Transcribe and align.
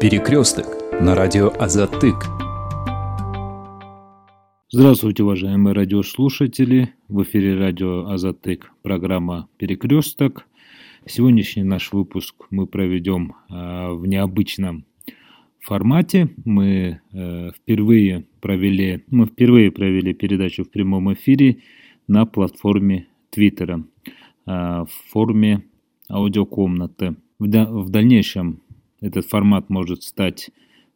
Перекресток 0.00 0.66
на 1.00 1.14
радио 1.14 1.52
Азатык. 1.58 2.16
Здравствуйте, 4.70 5.22
уважаемые 5.22 5.72
радиослушатели. 5.72 6.92
В 7.08 7.22
эфире 7.22 7.56
радио 7.56 8.08
Азатык, 8.08 8.72
программа 8.82 9.48
«Перекресток». 9.56 10.46
Сегодняшний 11.06 11.62
наш 11.62 11.92
выпуск 11.92 12.34
мы 12.50 12.66
проведем 12.66 13.36
э, 13.48 13.92
в 13.92 14.04
необычном 14.06 14.84
формате. 15.60 16.28
Мы 16.44 17.00
э, 17.12 17.50
впервые 17.52 18.26
провели, 18.40 19.04
мы 19.08 19.26
впервые 19.26 19.70
провели 19.70 20.12
передачу 20.12 20.64
в 20.64 20.70
прямом 20.70 21.12
эфире 21.14 21.58
на 22.08 22.26
платформе 22.26 23.06
Твиттера 23.30 23.84
э, 24.46 24.50
в 24.50 24.90
форме 25.10 25.62
аудиокомнаты. 26.10 27.16
В 27.38 27.90
дальнейшем 27.90 28.62
этот 29.04 29.26
формат 29.26 29.68
может 29.68 30.02
стать 30.02 30.50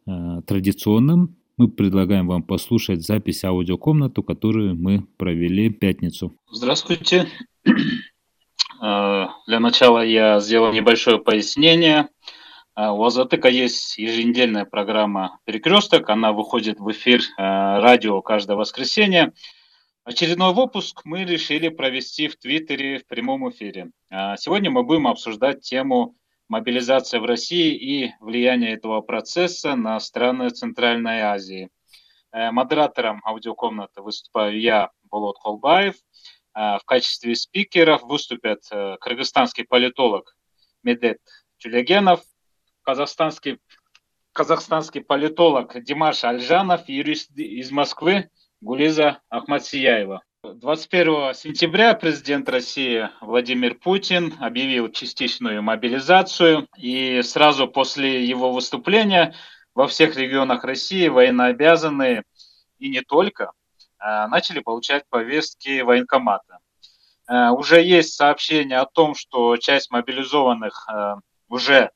э, 0.07 0.41
традиционным. 0.47 1.35
Мы 1.57 1.69
предлагаем 1.69 2.27
вам 2.27 2.41
послушать 2.41 3.05
запись 3.05 3.43
аудиокомнату, 3.43 4.23
которую 4.23 4.75
мы 4.75 5.05
провели 5.17 5.69
в 5.69 5.77
пятницу. 5.77 6.33
Здравствуйте. 6.51 7.27
Э, 8.81 9.27
для 9.45 9.59
начала 9.59 10.03
я 10.03 10.39
сделаю 10.39 10.73
небольшое 10.73 11.19
пояснение. 11.19 12.07
Э, 12.75 12.89
у 12.89 13.03
Азатыка 13.03 13.49
есть 13.49 13.97
еженедельная 13.97 14.65
программа 14.65 15.37
«Перекресток». 15.43 16.09
Она 16.09 16.31
выходит 16.31 16.79
в 16.79 16.89
эфир 16.89 17.19
э, 17.19 17.23
радио 17.37 18.21
каждое 18.21 18.55
воскресенье. 18.55 19.33
Очередной 20.05 20.53
выпуск 20.53 21.01
мы 21.03 21.25
решили 21.25 21.67
провести 21.69 22.29
в 22.29 22.37
Твиттере 22.37 22.99
в 22.99 23.05
прямом 23.05 23.49
эфире. 23.51 23.91
Сегодня 24.37 24.71
мы 24.71 24.83
будем 24.83 25.07
обсуждать 25.07 25.61
тему 25.61 26.15
мобилизация 26.49 27.21
в 27.21 27.25
России 27.25 27.75
и 27.75 28.13
влияние 28.19 28.73
этого 28.73 29.01
процесса 29.01 29.75
на 29.75 29.99
страны 29.99 30.49
Центральной 30.49 31.21
Азии. 31.21 31.69
Э, 32.31 32.51
модератором 32.51 33.21
аудиокомнаты 33.23 34.01
выступаю 34.01 34.59
я, 34.59 34.89
Болот 35.03 35.37
Холбаев. 35.39 35.95
Э, 36.55 36.77
в 36.77 36.81
качестве 36.85 37.35
спикеров 37.35 38.01
выступят 38.03 38.63
э, 38.71 38.97
кыргызстанский 38.99 39.63
политолог 39.63 40.35
Медет 40.83 41.21
Тюлегенов, 41.57 42.21
казахстанский, 42.81 43.59
казахстанский 44.33 45.01
политолог 45.01 45.81
Димаш 45.83 46.23
Альжанов 46.23 46.89
и 46.89 46.93
юрист 46.93 47.31
из 47.37 47.71
Москвы 47.71 48.29
Гулиза 48.59 49.21
Ахмадсияева. 49.29 50.23
21 50.41 51.33
сентября 51.33 51.93
президент 51.95 52.47
России 52.47 53.09
Владимир 53.19 53.75
Путин 53.75 54.33
объявил 54.39 54.89
частичную 54.89 55.61
мобилизацию, 55.61 56.69
и 56.77 57.21
сразу 57.23 57.67
после 57.67 58.23
его 58.23 58.53
выступления 58.53 59.35
во 59.75 59.85
всех 59.85 60.15
регионах 60.15 60.63
России 60.63 61.09
военнообязанные 61.09 62.23
и 62.77 62.87
не 62.87 63.01
только 63.01 63.51
а, 63.97 64.29
начали 64.29 64.61
получать 64.61 65.03
повестки 65.09 65.81
военкомата. 65.81 66.59
А, 67.27 67.51
уже 67.51 67.81
есть 67.83 68.13
сообщение 68.13 68.77
о 68.77 68.85
том, 68.85 69.15
что 69.15 69.57
часть 69.57 69.91
мобилизованных 69.91 70.87
а, 70.87 71.17
уже 71.49 71.91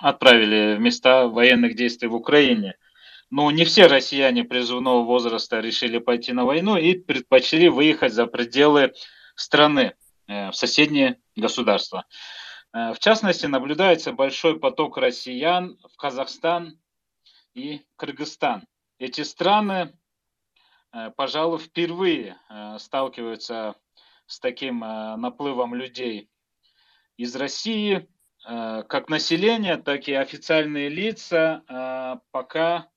отправили 0.00 0.76
в 0.76 0.80
места 0.80 1.28
военных 1.28 1.76
действий 1.76 2.08
в 2.08 2.14
Украине– 2.14 2.76
но 3.30 3.50
не 3.50 3.64
все 3.64 3.86
россияне 3.86 4.44
призывного 4.44 5.04
возраста 5.04 5.60
решили 5.60 5.98
пойти 5.98 6.32
на 6.32 6.44
войну 6.44 6.76
и 6.76 6.94
предпочли 6.94 7.68
выехать 7.68 8.12
за 8.12 8.26
пределы 8.26 8.94
страны, 9.34 9.94
э, 10.26 10.50
в 10.50 10.54
соседние 10.54 11.20
государства. 11.36 12.06
Э, 12.72 12.92
в 12.94 12.98
частности, 12.98 13.46
наблюдается 13.46 14.12
большой 14.12 14.58
поток 14.58 14.96
россиян 14.96 15.78
в 15.92 15.96
Казахстан 15.96 16.78
и 17.54 17.82
Кыргызстан. 17.96 18.66
Эти 18.98 19.20
страны, 19.20 19.92
э, 20.92 21.10
пожалуй, 21.16 21.58
впервые 21.58 22.38
сталкиваются 22.78 23.74
с 24.26 24.40
таким 24.40 24.80
наплывом 24.80 25.74
людей 25.74 26.28
из 27.16 27.34
России. 27.34 28.06
Как 28.44 29.08
население, 29.08 29.78
так 29.78 30.06
и 30.06 30.12
официальные 30.12 30.90
лица 30.90 32.20
пока 32.30 32.88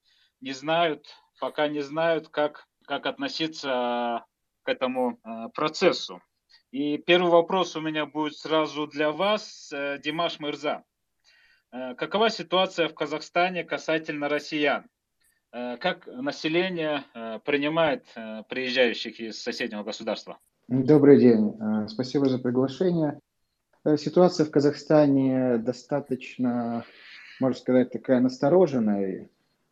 не 0.41 0.53
знают, 0.53 1.05
пока 1.39 1.67
не 1.67 1.81
знают, 1.81 2.27
как, 2.29 2.67
как 2.85 3.05
относиться 3.05 4.25
к 4.63 4.69
этому 4.69 5.19
э, 5.23 5.49
процессу. 5.53 6.21
И 6.71 6.97
первый 6.97 7.31
вопрос 7.31 7.75
у 7.75 7.81
меня 7.81 8.05
будет 8.05 8.35
сразу 8.35 8.87
для 8.87 9.11
вас, 9.11 9.71
э, 9.73 9.99
Димаш 10.03 10.39
Мырза. 10.39 10.83
Э, 11.71 11.95
какова 11.95 12.29
ситуация 12.29 12.87
в 12.87 12.93
Казахстане 12.93 13.63
касательно 13.63 14.29
россиян? 14.29 14.85
Как 15.51 16.07
население 16.07 17.03
принимает 17.43 18.05
приезжающих 18.47 19.19
из 19.19 19.43
соседнего 19.43 19.83
государства? 19.83 20.39
Добрый 20.69 21.19
день. 21.19 21.53
Спасибо 21.89 22.29
за 22.29 22.39
приглашение. 22.39 23.19
Ситуация 23.97 24.45
в 24.45 24.51
Казахстане 24.51 25.57
достаточно, 25.57 26.85
можно 27.41 27.59
сказать, 27.59 27.91
такая 27.91 28.21
настороженная 28.21 29.27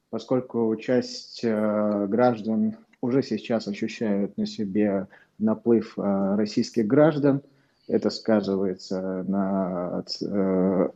поскольку 0.09 0.75
часть 0.75 1.41
э, 1.43 2.07
граждан 2.07 2.77
уже 3.01 3.23
сейчас 3.23 3.67
ощущают 3.67 4.37
на 4.37 4.45
себе 4.45 5.07
наплыв 5.37 5.97
э, 5.97 6.35
российских 6.35 6.87
граждан. 6.87 7.41
Это 7.87 8.09
сказывается 8.09 9.23
на 9.27 10.03
э, 10.21 10.89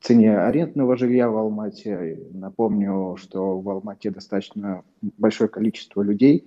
цене 0.00 0.38
арендного 0.38 0.96
жилья 0.96 1.28
в 1.28 1.36
Алмате. 1.36 2.20
Напомню, 2.32 3.16
что 3.16 3.58
в 3.58 3.68
Алмате 3.68 4.10
достаточно 4.10 4.82
большое 5.18 5.48
количество 5.48 6.02
людей 6.02 6.46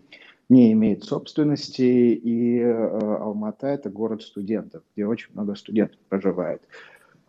не 0.50 0.74
имеет 0.74 1.04
собственности, 1.04 1.82
и 1.82 2.62
Алмата– 2.62 3.68
это 3.70 3.90
город 3.90 4.22
студентов, 4.22 4.84
где 4.94 5.06
очень 5.06 5.30
много 5.34 5.56
студентов 5.56 5.98
проживает. 6.10 6.62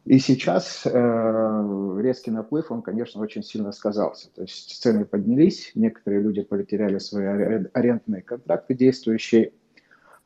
И 0.05 0.19
сейчас 0.19 0.85
э, 0.85 1.99
резкий 2.01 2.33
наплыв, 2.33 2.73
он, 2.73 2.83
конечно, 2.83 3.21
очень 3.21 3.45
сильно 3.45 3.71
сказался. 3.71 4.33
То 4.35 4.43
есть 4.43 4.83
цены 4.83 5.05
поднялись, 5.05 5.71
некоторые 5.77 6.23
люди 6.23 6.43
потеряли 6.43 6.99
свои 6.99 7.25
арендные 7.73 8.23
контракты 8.23 8.75
действующие. 8.75 9.53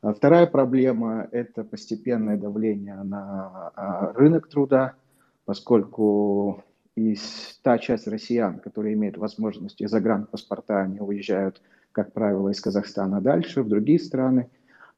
А 0.01 0.13
вторая 0.13 0.47
проблема– 0.47 1.27
это 1.31 1.63
постепенное 1.63 2.37
давление 2.37 2.95
на 3.03 3.71
а, 3.75 4.13
рынок 4.13 4.47
труда, 4.47 4.95
поскольку 5.45 6.63
из 6.95 7.59
та 7.61 7.77
часть 7.77 8.07
россиян, 8.07 8.59
которые 8.59 8.95
имеют 8.95 9.17
возможность 9.17 9.79
из 9.81 9.91
загранпаспорта, 9.91 10.81
они 10.81 10.99
уезжают, 10.99 11.61
как 11.91 12.13
правило, 12.13 12.49
из 12.49 12.59
Казахстана 12.61 13.21
дальше, 13.21 13.61
в 13.61 13.69
другие 13.69 13.99
страны. 13.99 14.49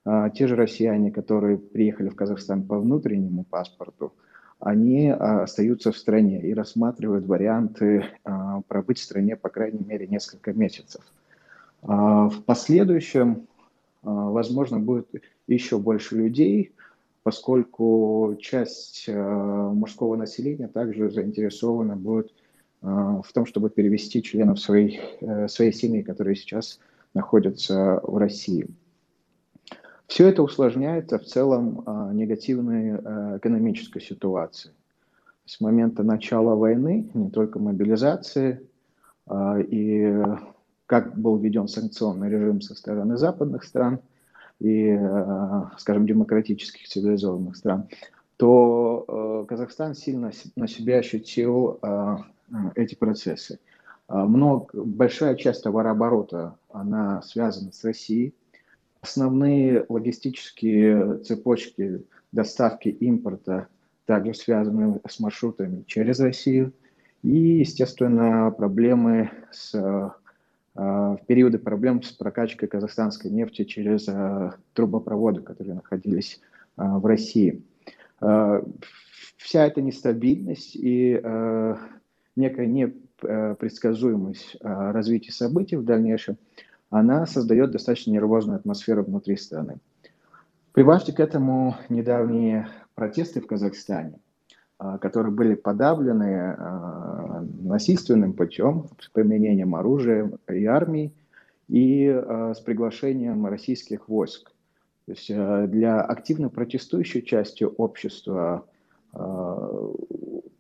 А 0.06 0.30
те 0.30 0.48
же 0.48 0.56
россияне, 0.56 1.12
которые 1.12 1.58
приехали 1.58 2.08
в 2.08 2.16
Казахстан 2.16 2.64
по 2.64 2.80
внутреннему 2.80 3.44
паспорту– 3.44 4.14
они 4.60 5.10
а, 5.10 5.44
остаются 5.44 5.92
в 5.92 5.98
стране 5.98 6.42
и 6.42 6.54
рассматривают 6.54 7.26
варианты 7.26 8.06
а, 8.24 8.62
пробыть 8.68 9.00
в 9.00 9.04
стране, 9.04 9.36
по 9.36 9.50
крайней 9.50 9.84
мере, 9.84 10.08
несколько 10.08 10.54
месяцев. 10.54 11.02
А, 11.82 12.30
в 12.30 12.44
последующем, 12.44 13.48
возможно, 14.02 14.80
будет 14.80 15.08
еще 15.48 15.78
больше 15.78 16.16
людей, 16.16 16.74
поскольку 17.24 18.38
часть 18.40 19.10
мужского 19.10 20.16
населения 20.16 20.70
также 20.70 21.12
заинтересована 21.12 21.98
будет 21.98 22.34
в 22.82 23.26
том, 23.34 23.46
чтобы 23.46 23.70
перевести 23.70 24.24
членов 24.24 24.58
своей, 24.62 25.02
э, 25.20 25.50
своей 25.50 25.74
семьи, 25.74 26.02
которые 26.02 26.38
сейчас 26.38 26.80
находятся 27.14 28.00
в 28.04 28.16
России. 28.16 28.70
Все 30.10 30.28
это 30.28 30.42
усложняется 30.42 31.20
в 31.20 31.26
целом 31.26 31.84
а, 31.86 32.12
негативной 32.12 32.96
а, 32.96 33.38
экономической 33.38 34.02
ситуации. 34.02 34.72
С 35.46 35.62
момента 35.62 36.02
начала 36.02 36.56
войны, 36.56 37.08
не 37.14 37.30
только 37.30 37.60
мобилизации, 37.60 38.68
а, 39.28 39.60
и 39.60 40.12
как 40.88 41.16
был 41.16 41.38
введен 41.38 41.68
санкционный 41.68 42.28
режим 42.28 42.60
со 42.60 42.74
стороны 42.74 43.18
западных 43.18 43.64
стран 43.64 44.00
и, 44.60 45.00
скажем, 45.78 46.08
демократических 46.08 46.88
цивилизованных 46.88 47.56
стран, 47.56 47.88
то 48.38 49.46
Казахстан 49.48 49.94
сильно 49.94 50.32
на 50.56 50.68
себя 50.68 50.98
ощутил 50.98 51.80
эти 52.74 52.96
процессы. 52.96 53.60
Много, 54.10 54.66
большая 54.74 55.36
часть 55.36 55.64
товарооборота, 55.64 56.56
она 56.74 57.22
связана 57.22 57.72
с 57.72 57.84
Россией, 57.84 58.34
Основные 59.02 59.86
логистические 59.90 61.20
цепочки 61.20 62.04
доставки 62.32 62.90
импорта 62.90 63.68
также 64.06 64.34
связаны 64.34 65.00
с 65.08 65.20
маршрутами 65.20 65.84
через 65.88 66.20
Россию. 66.20 66.74
И, 67.22 67.60
естественно, 67.60 68.52
проблемы 68.52 69.32
с 69.52 69.74
в 70.80 71.20
периоды 71.28 71.60
проблем 71.60 72.02
с 72.02 72.12
прокачкой 72.14 72.70
казахстанской 72.70 73.30
нефти 73.30 73.66
через 73.66 74.08
а, 74.08 74.56
трубопроводы, 74.74 75.42
которые 75.42 75.76
находились 75.76 76.40
а, 76.78 77.00
в 77.00 77.06
России. 77.06 77.62
Вся 79.38 79.66
эта 79.66 79.82
нестабильность 79.82 80.76
и 80.76 81.14
некая 82.36 82.66
непредсказуемость 82.66 84.58
развития 84.62 85.32
событий 85.32 85.78
в 85.78 85.86
дальнейшем, 85.86 86.38
она 86.90 87.26
создает 87.26 87.72
достаточно 87.72 88.12
нервозную 88.12 88.58
атмосферу 88.58 89.04
внутри 89.04 89.38
страны. 89.38 89.78
Прибавьте 90.72 91.14
к 91.14 91.20
этому 91.20 91.76
недавние 91.90 92.68
протесты 92.96 93.42
в 93.42 93.48
Казахстане, 93.48 94.20
которые 94.78 95.32
были 95.34 95.56
подавлены 95.56 96.56
насильственным 97.62 98.34
путем, 98.34 98.88
с 99.00 99.10
применением 99.10 99.76
оружия 99.76 100.32
и 100.48 100.66
армии, 100.66 101.14
и 101.68 102.08
с 102.08 102.60
приглашением 102.62 103.46
российских 103.46 104.10
войск. 104.10 104.52
То 105.06 105.12
есть 105.14 105.28
для 105.28 106.02
активно 106.02 106.50
протестующей 106.50 107.22
части 107.22 107.64
общества 107.64 108.66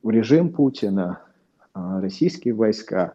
режим 0.03 0.51
Путина, 0.51 1.21
российские 1.73 2.55
войска 2.55 3.13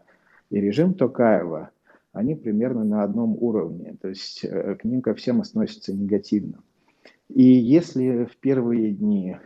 и 0.51 0.61
режим 0.61 0.95
Токаева, 0.95 1.71
они 2.15 2.35
примерно 2.35 2.85
на 2.85 3.03
одном 3.03 3.37
уровне. 3.39 3.97
То 4.01 4.09
есть 4.09 4.45
э, 4.45 4.77
к 4.77 4.85
ним 4.85 5.03
ко 5.03 5.15
всем 5.15 5.43
относятся 5.43 5.93
негативно. 5.93 6.61
И 7.29 7.43
если 7.43 8.25
в 8.25 8.37
первые 8.39 8.93
дни 8.93 9.37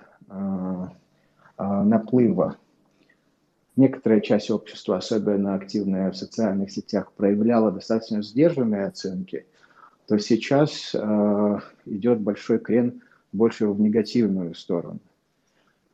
наплыва 1.56 2.56
некоторая 3.78 4.20
часть 4.20 4.50
общества, 4.50 4.96
особенно 4.96 5.54
активная 5.54 6.10
в 6.10 6.16
социальных 6.16 6.70
сетях, 6.70 7.12
проявляла 7.12 7.70
достаточно 7.70 8.22
сдержанные 8.22 8.86
оценки, 8.86 9.46
то 10.08 10.18
сейчас 10.18 10.94
э, 10.94 11.58
идет 11.86 12.20
большой 12.20 12.58
крен 12.58 13.02
больше 13.32 13.68
в 13.68 13.80
негативную 13.80 14.54
сторону. 14.54 14.98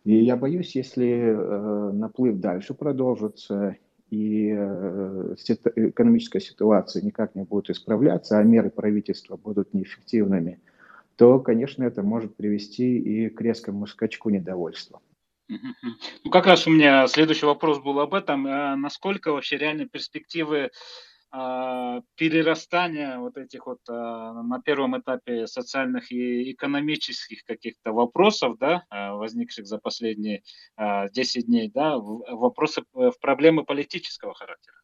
И 0.04 0.16
я 0.16 0.36
боюсь, 0.36 0.74
если 0.74 1.06
э, 1.06 1.92
наплыв 1.92 2.38
дальше 2.38 2.72
продолжится, 2.72 3.76
и 4.10 4.54
э, 4.56 5.34
экономическая 5.76 6.40
ситуация 6.40 7.02
никак 7.02 7.34
не 7.34 7.42
будет 7.44 7.70
исправляться, 7.70 8.38
а 8.38 8.42
меры 8.42 8.70
правительства 8.70 9.36
будут 9.36 9.74
неэффективными, 9.74 10.60
то, 11.16 11.40
конечно, 11.40 11.84
это 11.84 12.02
может 12.02 12.36
привести 12.36 12.98
и 12.98 13.28
к 13.28 13.40
резкому 13.40 13.86
скачку 13.86 14.30
недовольства. 14.30 15.00
Ну, 15.48 16.30
как 16.30 16.46
раз 16.46 16.66
у 16.66 16.70
меня 16.70 17.06
следующий 17.06 17.46
вопрос 17.46 17.78
был 17.78 18.00
об 18.00 18.14
этом. 18.14 18.46
А 18.46 18.76
насколько 18.76 19.32
вообще 19.32 19.58
реальные 19.58 19.86
перспективы 19.86 20.70
перерастания 22.16 23.18
вот 23.18 23.36
этих 23.36 23.66
вот 23.66 23.80
а, 23.88 24.42
на 24.42 24.60
первом 24.60 24.98
этапе 24.98 25.46
социальных 25.46 26.12
и 26.12 26.52
экономических 26.52 27.44
каких-то 27.44 27.92
вопросов, 27.92 28.56
да, 28.58 28.84
а, 28.88 29.14
возникших 29.14 29.66
за 29.66 29.78
последние 29.78 30.42
10 30.78 31.46
дней, 31.46 31.70
да, 31.74 31.98
вопросы 31.98 32.82
в 32.92 33.14
проблемы 33.20 33.64
политического 33.64 34.34
характера? 34.34 34.76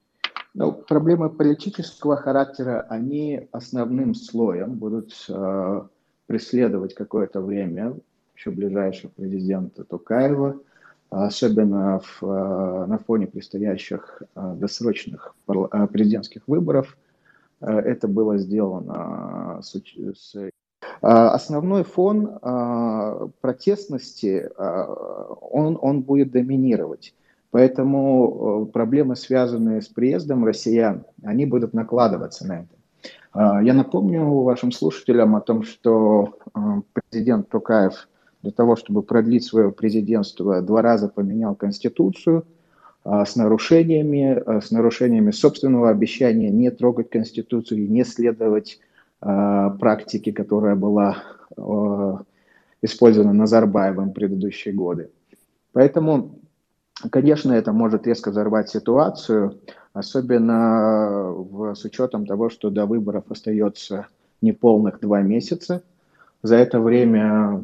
Ну, 0.54 0.72
проблемы 0.72 1.30
политического 1.30 2.16
характера, 2.16 2.84
они 2.88 3.48
основным 3.52 4.14
слоем 4.14 4.74
будут 4.74 5.14
э, 5.28 5.82
преследовать 6.26 6.94
какое-то 6.94 7.40
время 7.40 7.96
еще 8.34 8.50
ближайшего 8.50 9.10
президента 9.10 9.84
Тукаева, 9.84 10.60
особенно 11.10 11.98
в, 11.98 12.22
э, 12.22 12.86
на 12.86 12.98
фоне 12.98 13.26
предстоящих 13.26 14.22
э, 14.34 14.54
досрочных 14.56 15.34
э, 15.48 15.86
президентских 15.88 16.42
выборов. 16.46 16.96
Это 17.60 18.08
было 18.08 18.38
сделано 18.38 19.60
с, 19.62 19.76
с 20.14 20.50
Основной 21.02 21.84
фон 21.84 22.38
протестности, 23.42 24.48
он, 24.56 25.78
он 25.78 26.00
будет 26.00 26.30
доминировать. 26.30 27.14
Поэтому 27.50 28.64
проблемы, 28.72 29.14
связанные 29.16 29.82
с 29.82 29.88
приездом 29.88 30.46
россиян, 30.46 31.04
они 31.22 31.44
будут 31.44 31.74
накладываться 31.74 32.46
на 32.46 32.60
это. 32.60 33.62
Я 33.62 33.74
напомню 33.74 34.24
вашим 34.40 34.72
слушателям 34.72 35.36
о 35.36 35.42
том, 35.42 35.64
что 35.64 36.38
президент 36.94 37.50
Тукаев 37.50 38.08
для 38.42 38.52
того, 38.52 38.76
чтобы 38.76 39.02
продлить 39.02 39.44
свое 39.44 39.70
президентство, 39.70 40.62
два 40.62 40.82
раза 40.82 41.08
поменял 41.08 41.54
Конституцию 41.54 42.46
а, 43.04 43.24
с 43.26 43.36
нарушениями, 43.36 44.42
а, 44.44 44.60
с 44.60 44.70
нарушениями 44.70 45.30
собственного 45.30 45.90
обещания 45.90 46.50
не 46.50 46.70
трогать 46.70 47.10
Конституцию 47.10 47.84
и 47.84 47.88
не 47.88 48.04
следовать 48.04 48.80
а, 49.20 49.70
практике, 49.70 50.32
которая 50.32 50.76
была 50.76 51.22
использована 52.80 53.34
Назарбаевым 53.34 54.10
в 54.10 54.12
предыдущие 54.14 54.72
годы. 54.72 55.10
Поэтому, 55.72 56.38
конечно, 57.10 57.52
это 57.52 57.72
может 57.72 58.06
резко 58.06 58.30
взорвать 58.30 58.70
ситуацию, 58.70 59.58
особенно 59.92 61.34
с 61.74 61.84
учетом 61.84 62.24
того, 62.24 62.48
что 62.48 62.70
до 62.70 62.86
выборов 62.86 63.24
остается 63.28 64.06
неполных 64.40 65.00
два 65.00 65.20
месяца– 65.20 65.82
за 66.42 66.56
это 66.56 66.80
время 66.80 67.62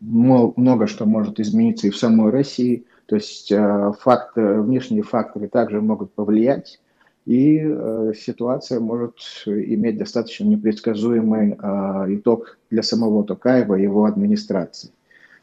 много 0.00 0.86
что 0.86 1.06
может 1.06 1.40
измениться 1.40 1.86
и 1.86 1.90
в 1.90 1.96
самой 1.96 2.30
России. 2.30 2.84
То 3.06 3.16
есть 3.16 3.50
э, 3.50 3.92
факты, 4.00 4.60
внешние 4.60 5.02
факторы 5.02 5.48
также 5.48 5.80
могут 5.80 6.12
повлиять, 6.14 6.80
и 7.26 7.60
э, 7.62 8.12
ситуация 8.16 8.80
может 8.80 9.16
иметь 9.46 9.98
достаточно 9.98 10.44
непредсказуемый 10.44 11.52
э, 11.52 12.14
итог 12.14 12.58
для 12.70 12.82
самого 12.82 13.24
Токаева 13.24 13.74
и 13.74 13.82
его 13.82 14.04
администрации. 14.04 14.90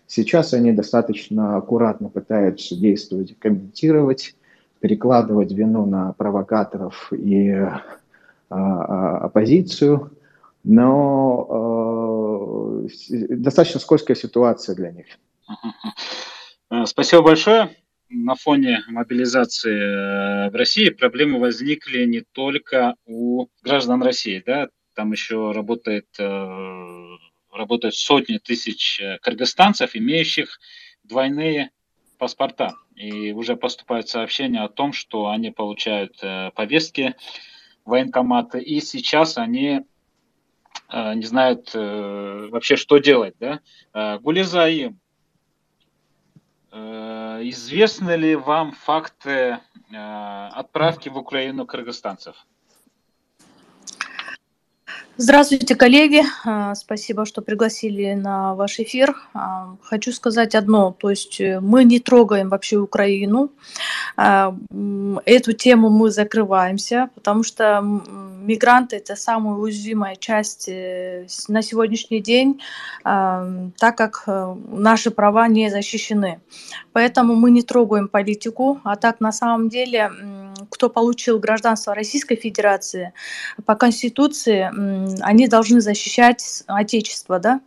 Сейчас 0.08 0.54
они 0.54 0.72
достаточно 0.72 1.58
аккуратно 1.58 2.10
пытаются 2.10 2.76
действовать 2.76 3.38
комментировать, 3.38 4.36
перекладывать 4.80 5.52
вину 5.52 5.86
на 5.86 6.14
провокаторов 6.14 7.12
и 7.14 7.56
оппозицию, 8.50 10.10
но 10.64 11.48
э, 12.86 12.90
достаточно 13.36 13.80
скользкая 13.80 14.16
ситуация 14.16 14.76
для 14.76 14.92
них. 14.92 15.06
Э, 16.72 16.86
спасибо 16.86 17.24
большое. 17.24 17.76
На 18.10 18.36
фоне 18.36 18.82
мобилизации 18.88 20.48
э, 20.48 20.50
в 20.50 20.56
России 20.56 20.90
проблемы 20.90 21.40
возникли 21.40 22.06
не 22.06 22.22
только 22.22 22.96
у 23.06 23.48
граждан 23.64 24.02
России, 24.02 24.44
да, 24.46 24.70
там 24.96 25.12
еще 25.12 25.52
работает, 25.52 26.08
э, 26.20 27.18
работают 27.52 27.96
сотни 27.96 28.38
тысяч 28.38 29.02
кыргызстанцев, 29.22 29.96
имеющих 29.96 30.60
двойные 31.04 31.72
паспорта. 32.18 32.76
И 32.96 33.32
уже 33.32 33.56
поступают 33.56 34.10
сообщения 34.10 34.62
о 34.62 34.70
том, 34.70 34.92
что 34.92 35.30
они 35.30 35.52
получают 35.52 36.20
повестки 36.54 37.16
военкомата, 37.86 38.58
и 38.58 38.82
сейчас 38.82 39.38
они 39.38 39.86
не 40.92 41.26
знают 41.26 41.72
э, 41.76 42.50
вообще, 42.52 42.76
что 42.76 42.98
делать. 42.98 43.36
Да? 43.40 43.60
А, 43.94 44.18
Гулизаим, 44.18 45.00
э, 46.72 47.42
известны 47.44 48.12
ли 48.12 48.36
вам 48.36 48.72
факты 48.72 49.60
э, 49.92 50.48
отправки 50.54 51.10
в 51.10 51.18
Украину 51.18 51.66
кыргызстанцев? 51.66 52.36
Здравствуйте, 55.22 55.76
коллеги. 55.76 56.24
Спасибо, 56.76 57.26
что 57.26 57.42
пригласили 57.42 58.14
на 58.14 58.56
ваш 58.56 58.80
эфир. 58.80 59.18
Хочу 59.82 60.14
сказать 60.14 60.56
одно, 60.56 60.96
то 60.98 61.10
есть 61.10 61.42
э, 61.42 61.60
мы 61.60 61.84
не 61.84 62.00
трогаем 62.00 62.48
вообще 62.48 62.78
Украину. 62.78 63.52
Эту 64.16 65.54
тему 65.54 65.90
мы 65.90 66.10
закрываемся, 66.10 67.10
потому 67.16 67.44
что 67.44 67.82
мигранты– 68.50 68.96
это 68.98 69.16
самая 69.16 69.56
уязвимая 69.56 70.16
часть 70.16 70.68
э, 70.68 71.28
на 71.48 71.62
сегодняшний 71.62 72.20
день, 72.20 72.60
так 73.04 73.96
как 73.96 74.24
э, 74.28 74.56
наши 74.72 75.12
права 75.12 75.48
не 75.48 75.70
защищены. 75.70 76.40
Поэтому 76.94 77.36
мы 77.36 77.52
не 77.52 77.62
трогаем 77.62 78.08
политику, 78.08 78.80
а 78.84 78.96
так 78.96 79.20
на 79.20 79.32
самом 79.32 79.70
деле 79.70 80.12
кто 80.70 80.90
получил 80.90 81.40
гражданство 81.40 81.96
Российской 81.96 82.36
Федерации, 82.36 83.14
по 83.66 83.76
Конституции 83.76 84.70
они 85.22 85.48
должны 85.48 85.82
защищать 85.82 86.64
Отечество, 86.68 87.40
да, 87.40 87.62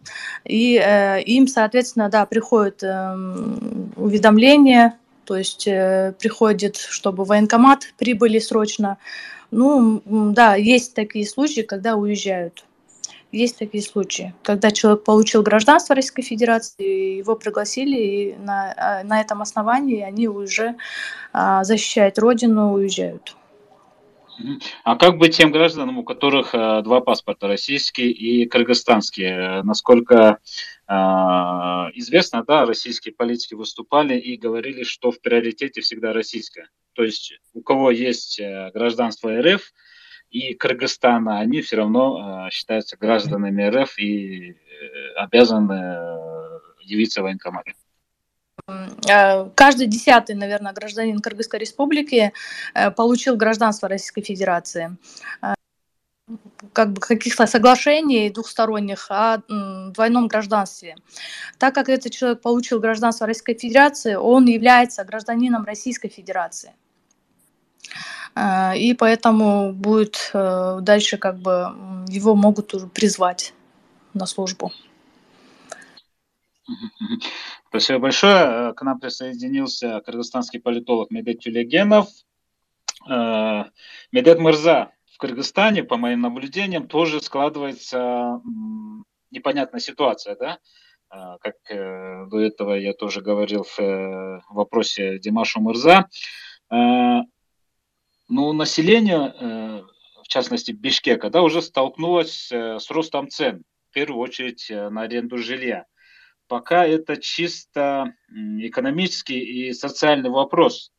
и 0.45 0.81
э, 0.83 1.23
им, 1.23 1.47
соответственно, 1.47 2.09
да, 2.09 2.27
приходит 2.27 2.83
э, 2.83 3.15
уведомление, 3.97 4.95
то 5.25 5.37
есть 5.37 5.67
э, 5.67 6.15
приходит, 6.19 6.77
чтобы 6.77 7.25
военкомат 7.25 7.95
прибыли 7.99 8.39
срочно. 8.39 8.99
Ну, 9.53 10.03
да, 10.33 10.57
есть 10.57 10.95
такие 10.95 11.27
случаи, 11.27 11.61
когда 11.61 11.95
уезжают. 11.95 12.65
Есть 13.33 13.59
такие 13.59 13.83
случаи, 13.83 14.35
когда 14.43 14.71
человек 14.71 15.05
получил 15.05 15.43
гражданство 15.43 15.95
Российской 15.95 16.23
Федерации, 16.23 17.17
его 17.19 17.37
пригласили, 17.37 17.97
и 17.97 18.35
на, 18.37 18.75
а, 18.77 19.05
на 19.05 19.21
этом 19.21 19.41
основании 19.41 20.01
они 20.03 20.29
уже 20.29 20.77
а, 21.33 21.65
защищают 21.65 22.19
родину, 22.19 22.73
уезжают. 22.73 23.37
А 24.85 24.97
как 24.97 25.19
быть 25.19 25.37
тем 25.37 25.53
гражданам, 25.53 25.99
у 25.99 26.05
которых 26.05 26.55
а, 26.55 26.81
два 26.83 27.01
паспорта, 27.01 27.47
российский 27.47 28.11
и 28.11 28.47
кыргызстанский? 28.47 29.63
Насколько 29.63 30.39
а, 30.87 31.89
известно, 31.95 32.45
да, 32.47 32.65
российские 32.65 33.15
политики 33.15 33.55
выступали 33.55 34.19
и 34.19 34.37
говорили, 34.37 34.83
что 34.83 35.11
в 35.11 35.21
приоритете 35.21 35.81
всегда 35.83 36.13
российская. 36.13 36.69
То 36.95 37.05
есть 37.05 37.35
у 37.55 37.63
кого 37.63 37.91
есть 37.91 38.41
гражданство 38.75 39.31
РФ 39.41 39.63
и 40.31 40.55
Кыргызстана, 40.55 41.41
они 41.41 41.61
все 41.61 41.77
равно 41.77 42.49
считаются 42.51 42.97
гражданами 42.97 43.63
РФ 43.63 43.99
и 43.99 44.57
обязаны 45.17 45.99
явиться 46.81 47.21
в 47.21 47.25
военкомате. 47.25 47.75
Каждый 49.55 49.87
десятый, 49.87 50.35
наверное, 50.35 50.73
гражданин 50.73 51.19
Кыргызской 51.21 51.59
республики 51.61 52.33
получил 52.97 53.37
гражданство 53.37 53.89
Российской 53.89 54.23
Федерации 54.23 54.97
как 56.73 56.93
бы 56.93 57.01
каких-то 57.01 57.47
соглашений 57.47 58.31
двухсторонних 58.31 59.11
о 59.11 59.39
двойном 59.91 60.29
гражданстве. 60.29 60.97
Так 61.59 61.75
как 61.75 61.89
этот 61.89 62.13
человек 62.13 62.41
получил 62.41 62.79
гражданство 62.81 63.27
Российской 63.27 63.55
Федерации, 63.59 64.15
он 64.15 64.47
является 64.47 65.05
гражданином 65.05 65.65
Российской 65.65 66.09
Федерации. 66.09 66.73
Э, 68.35 68.77
и 68.77 68.95
поэтому 68.95 69.73
будет 69.73 70.31
э, 70.33 70.79
дальше 70.83 71.19
как 71.19 71.39
бы 71.39 72.05
его 72.09 72.35
могут 72.35 72.75
уже 72.75 72.87
призвать 72.87 73.55
на 74.15 74.27
службу. 74.27 74.73
Спасибо 77.69 77.99
большое. 77.99 78.75
К 78.75 78.83
нам 78.83 79.01
присоединился 79.01 80.01
кыргызстанский 80.01 80.61
политолог 80.61 81.11
Медет 81.11 81.41
Тюлегенов. 81.41 82.09
Э, 83.11 83.65
Медет 84.13 84.39
Мырза, 84.39 84.93
Кыргызстане, 85.23 85.85
по 85.85 85.97
моим 85.97 86.21
наблюдениям, 86.21 86.89
тоже 86.89 87.21
складывается 87.21 88.41
непонятная 89.31 89.79
ситуация, 89.79 90.35
да? 90.35 90.59
Как 91.41 91.55
э, 91.71 92.27
до 92.27 92.41
этого 92.41 92.75
я 92.75 92.93
тоже 92.93 93.21
говорил 93.21 93.63
в 93.63 93.79
э, 93.79 94.41
вопросе 94.49 95.21
Димашу 95.21 95.61
Мырза. 95.61 96.09
А, 98.33 98.35
ну, 98.35 98.53
население, 98.53 99.35
э, 99.39 99.83
в 100.23 100.29
частности 100.29 100.73
Бишкека, 100.73 101.31
да, 101.31 101.43
уже 101.43 101.61
столкнулось 101.61 102.51
с 102.51 102.91
ростом 102.91 103.29
цен, 103.29 103.63
в 103.91 103.95
первую 103.95 104.21
очередь 104.21 104.71
на 104.71 105.03
аренду 105.03 105.37
жилья. 105.39 105.85
Пока 106.49 106.87
это 106.87 107.17
чисто 107.17 108.15
экономический 108.31 109.39
и 109.39 109.73
социальный 109.73 110.31
вопрос. 110.31 110.93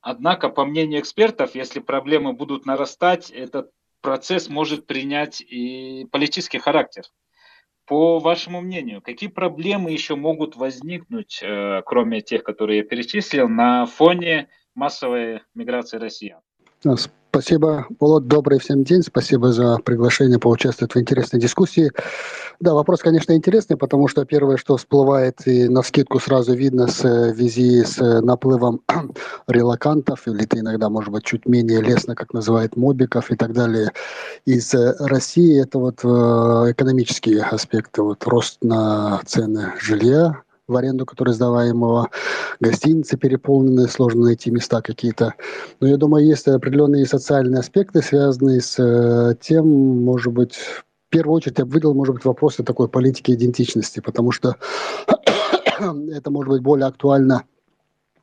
Однако, 0.00 0.50
по 0.50 0.64
мнению 0.64 1.00
экспертов, 1.00 1.54
если 1.54 1.80
проблемы 1.80 2.34
будут 2.34 2.66
нарастать, 2.66 3.30
этот 3.30 3.70
процесс 4.02 4.48
может 4.48 4.86
принять 4.86 5.40
и 5.40 6.06
политический 6.12 6.58
характер. 6.58 7.04
По 7.86 8.18
вашему 8.18 8.60
мнению, 8.60 9.00
какие 9.00 9.30
проблемы 9.30 9.90
еще 9.90 10.16
могут 10.16 10.56
возникнуть, 10.56 11.40
э, 11.42 11.82
кроме 11.86 12.20
тех, 12.20 12.42
которые 12.44 12.78
я 12.78 12.84
перечислил, 12.84 13.48
на 13.48 13.86
фоне 13.86 14.48
массовой 14.74 15.42
миграции 15.54 15.98
россиян? 15.98 16.40
Спасибо, 17.34 17.86
Волод. 17.98 18.28
Добрый 18.28 18.60
всем 18.60 18.84
день. 18.84 19.02
Спасибо 19.02 19.52
за 19.52 19.78
приглашение 19.78 20.38
поучаствовать 20.38 20.94
в 20.94 21.00
интересной 21.00 21.40
дискуссии. 21.40 21.90
Да, 22.60 22.74
вопрос, 22.74 23.00
конечно, 23.00 23.32
интересный, 23.32 23.76
потому 23.76 24.06
что 24.06 24.24
первое, 24.24 24.56
что 24.56 24.76
всплывает 24.76 25.44
и 25.46 25.68
на 25.68 25.82
скидку 25.82 26.20
сразу 26.20 26.54
видно 26.54 26.86
с 26.86 27.32
визи 27.32 27.82
с 27.82 27.98
наплывом 28.20 28.82
релакантов, 29.48 30.28
или 30.28 30.44
это 30.44 30.60
иногда, 30.60 30.88
может 30.88 31.10
быть, 31.10 31.24
чуть 31.24 31.46
менее 31.46 31.80
лестно, 31.80 32.14
как 32.14 32.32
называют 32.32 32.76
мобиков 32.76 33.32
и 33.32 33.36
так 33.36 33.52
далее, 33.52 33.90
из 34.44 34.72
России, 35.00 35.60
это 35.60 35.80
вот 35.80 36.04
э, 36.04 36.08
экономические 36.70 37.42
аспекты, 37.42 38.02
вот 38.02 38.24
рост 38.26 38.62
на 38.62 39.20
цены 39.26 39.72
жилья, 39.80 40.44
в 40.66 40.76
аренду, 40.76 41.04
который 41.04 41.34
сдаваемого, 41.34 42.08
гостиницы 42.60 43.16
переполнены, 43.16 43.86
сложно 43.88 44.24
найти 44.24 44.50
места 44.50 44.80
какие-то. 44.80 45.34
Но 45.80 45.88
я 45.88 45.96
думаю, 45.96 46.26
есть 46.26 46.48
определенные 46.48 47.06
социальные 47.06 47.60
аспекты, 47.60 48.02
связанные 48.02 48.60
с 48.60 48.78
э, 48.78 49.34
тем, 49.40 49.66
может 50.04 50.32
быть, 50.32 50.54
в 50.54 50.84
первую 51.10 51.36
очередь 51.36 51.58
я 51.58 51.64
бы 51.66 51.72
выделил, 51.72 51.94
может 51.94 52.14
быть, 52.14 52.24
вопросы 52.24 52.62
такой 52.62 52.88
политики 52.88 53.32
идентичности, 53.32 54.00
потому 54.00 54.32
что 54.32 54.56
это 55.78 56.30
может 56.30 56.50
быть 56.50 56.62
более 56.62 56.86
актуально 56.86 57.44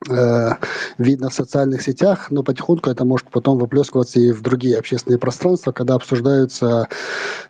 э, 0.10 0.50
видно 0.98 1.30
в 1.30 1.36
социальных 1.36 1.84
сетях, 1.84 2.32
но 2.32 2.42
потихоньку 2.42 2.90
это 2.90 3.06
может 3.06 3.30
потом 3.30 3.60
выплескиваться 3.60 4.20
и 4.20 4.32
в 4.32 4.42
другие 4.42 4.80
общественные 4.80 5.20
пространства, 5.20 5.72
когда 5.72 5.94
обсуждаются, 5.94 6.88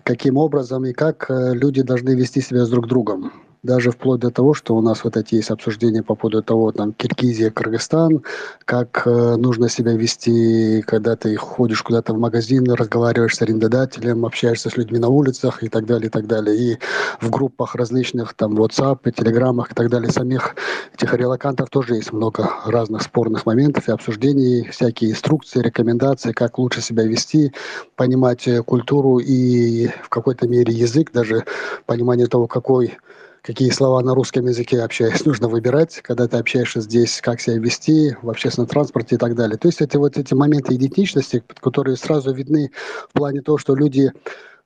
каким 0.03 0.35
образом 0.35 0.83
и 0.83 0.91
как 0.91 1.31
э, 1.31 1.53
люди 1.53 1.81
должны 1.81 2.13
вести 2.13 2.41
себя 2.41 2.65
с 2.65 2.69
друг 2.69 2.87
другом 2.87 3.31
даже 3.63 3.91
вплоть 3.91 4.19
до 4.19 4.31
того, 4.31 4.53
что 4.53 4.75
у 4.75 4.81
нас 4.81 5.03
вот 5.03 5.17
эти 5.17 5.35
есть 5.35 5.51
обсуждения 5.51 6.01
по 6.01 6.15
поводу 6.15 6.41
того, 6.41 6.71
там, 6.71 6.93
Киргизия, 6.93 7.51
Кыргызстан, 7.51 8.23
как 8.65 9.03
э, 9.05 9.35
нужно 9.35 9.69
себя 9.69 9.93
вести, 9.93 10.81
когда 10.87 11.15
ты 11.15 11.35
ходишь 11.35 11.83
куда-то 11.83 12.13
в 12.13 12.19
магазин, 12.19 12.71
разговариваешь 12.71 13.35
с 13.35 13.41
арендодателем, 13.41 14.25
общаешься 14.25 14.69
с 14.69 14.77
людьми 14.77 14.97
на 14.97 15.09
улицах 15.09 15.61
и 15.63 15.69
так 15.69 15.85
далее, 15.85 16.07
и 16.07 16.09
так 16.09 16.25
далее. 16.25 16.55
И 16.57 16.77
в 17.19 17.29
группах 17.29 17.75
различных, 17.75 18.33
там, 18.33 18.59
WhatsApp, 18.59 18.99
и 19.05 19.11
Телеграмах 19.11 19.71
и 19.71 19.75
так 19.75 19.89
далее, 19.89 20.11
самих 20.11 20.55
этих 20.95 21.13
релакантов 21.13 21.69
тоже 21.69 21.95
есть 21.95 22.11
много 22.11 22.49
разных 22.65 23.03
спорных 23.03 23.45
моментов 23.45 23.87
и 23.87 23.91
обсуждений, 23.91 24.69
всякие 24.71 25.11
инструкции, 25.11 25.61
рекомендации, 25.61 26.31
как 26.31 26.57
лучше 26.57 26.81
себя 26.81 27.03
вести, 27.03 27.53
понимать 27.95 28.47
э, 28.47 28.63
культуру 28.63 29.19
и 29.19 29.87
в 30.03 30.09
какой-то 30.09 30.47
мере 30.47 30.73
язык, 30.73 31.11
даже 31.11 31.45
понимание 31.85 32.25
того, 32.25 32.47
какой 32.47 32.97
какие 33.41 33.69
слова 33.71 34.01
на 34.01 34.13
русском 34.13 34.45
языке 34.45 34.81
общаясь 34.81 35.25
нужно 35.25 35.47
выбирать, 35.47 36.01
когда 36.01 36.27
ты 36.27 36.37
общаешься 36.37 36.81
здесь, 36.81 37.21
как 37.21 37.41
себя 37.41 37.57
вести 37.57 38.15
в 38.21 38.29
общественном 38.29 38.67
транспорте 38.67 39.15
и 39.15 39.17
так 39.17 39.35
далее. 39.35 39.57
То 39.57 39.67
есть 39.67 39.81
эти 39.81 39.97
вот 39.97 40.17
эти 40.17 40.33
моменты 40.33 40.75
идентичности, 40.75 41.43
которые 41.59 41.97
сразу 41.97 42.33
видны 42.33 42.71
в 43.09 43.13
плане 43.13 43.41
того, 43.41 43.57
что 43.57 43.75
люди 43.75 44.11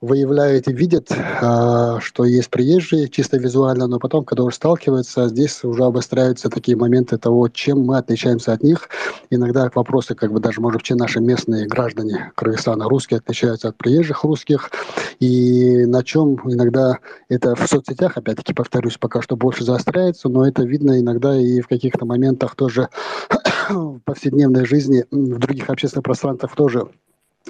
выявляют 0.05 0.67
и 0.67 0.73
видят, 0.73 1.11
а, 1.41 1.99
что 1.99 2.23
есть 2.23 2.49
приезжие 2.49 3.09
чисто 3.09 3.37
визуально, 3.37 3.87
но 3.87 3.99
потом, 3.99 4.23
когда 4.23 4.43
уже 4.43 4.55
сталкиваются, 4.55 5.27
здесь 5.27 5.63
уже 5.63 5.83
обостряются 5.83 6.49
такие 6.49 6.77
моменты 6.77 7.17
того, 7.17 7.49
чем 7.49 7.81
мы 7.81 7.97
отличаемся 7.97 8.53
от 8.53 8.63
них. 8.63 8.89
Иногда 9.29 9.69
вопросы, 9.73 10.15
как 10.15 10.31
бы 10.31 10.39
даже, 10.39 10.61
может 10.61 10.81
быть, 10.81 10.89
наши 10.91 11.19
местные 11.19 11.67
граждане 11.67 12.31
Кыргызстана, 12.35 12.87
русские, 12.87 13.17
отличаются 13.17 13.69
от 13.69 13.77
приезжих 13.77 14.23
русских, 14.23 14.71
и 15.19 15.85
на 15.85 16.03
чем 16.03 16.35
иногда 16.45 16.99
это 17.29 17.55
в 17.55 17.67
соцсетях, 17.67 18.17
опять-таки, 18.17 18.53
повторюсь, 18.53 18.97
пока 18.97 19.21
что 19.21 19.35
больше 19.35 19.63
заостряется, 19.63 20.29
но 20.29 20.47
это 20.47 20.63
видно 20.63 20.99
иногда 20.99 21.35
и 21.35 21.61
в 21.61 21.67
каких-то 21.67 22.05
моментах 22.05 22.55
тоже 22.55 22.89
в 23.69 23.99
повседневной 24.05 24.65
жизни, 24.65 25.05
в 25.11 25.39
других 25.39 25.69
общественных 25.69 26.03
пространствах 26.03 26.55
тоже 26.55 26.87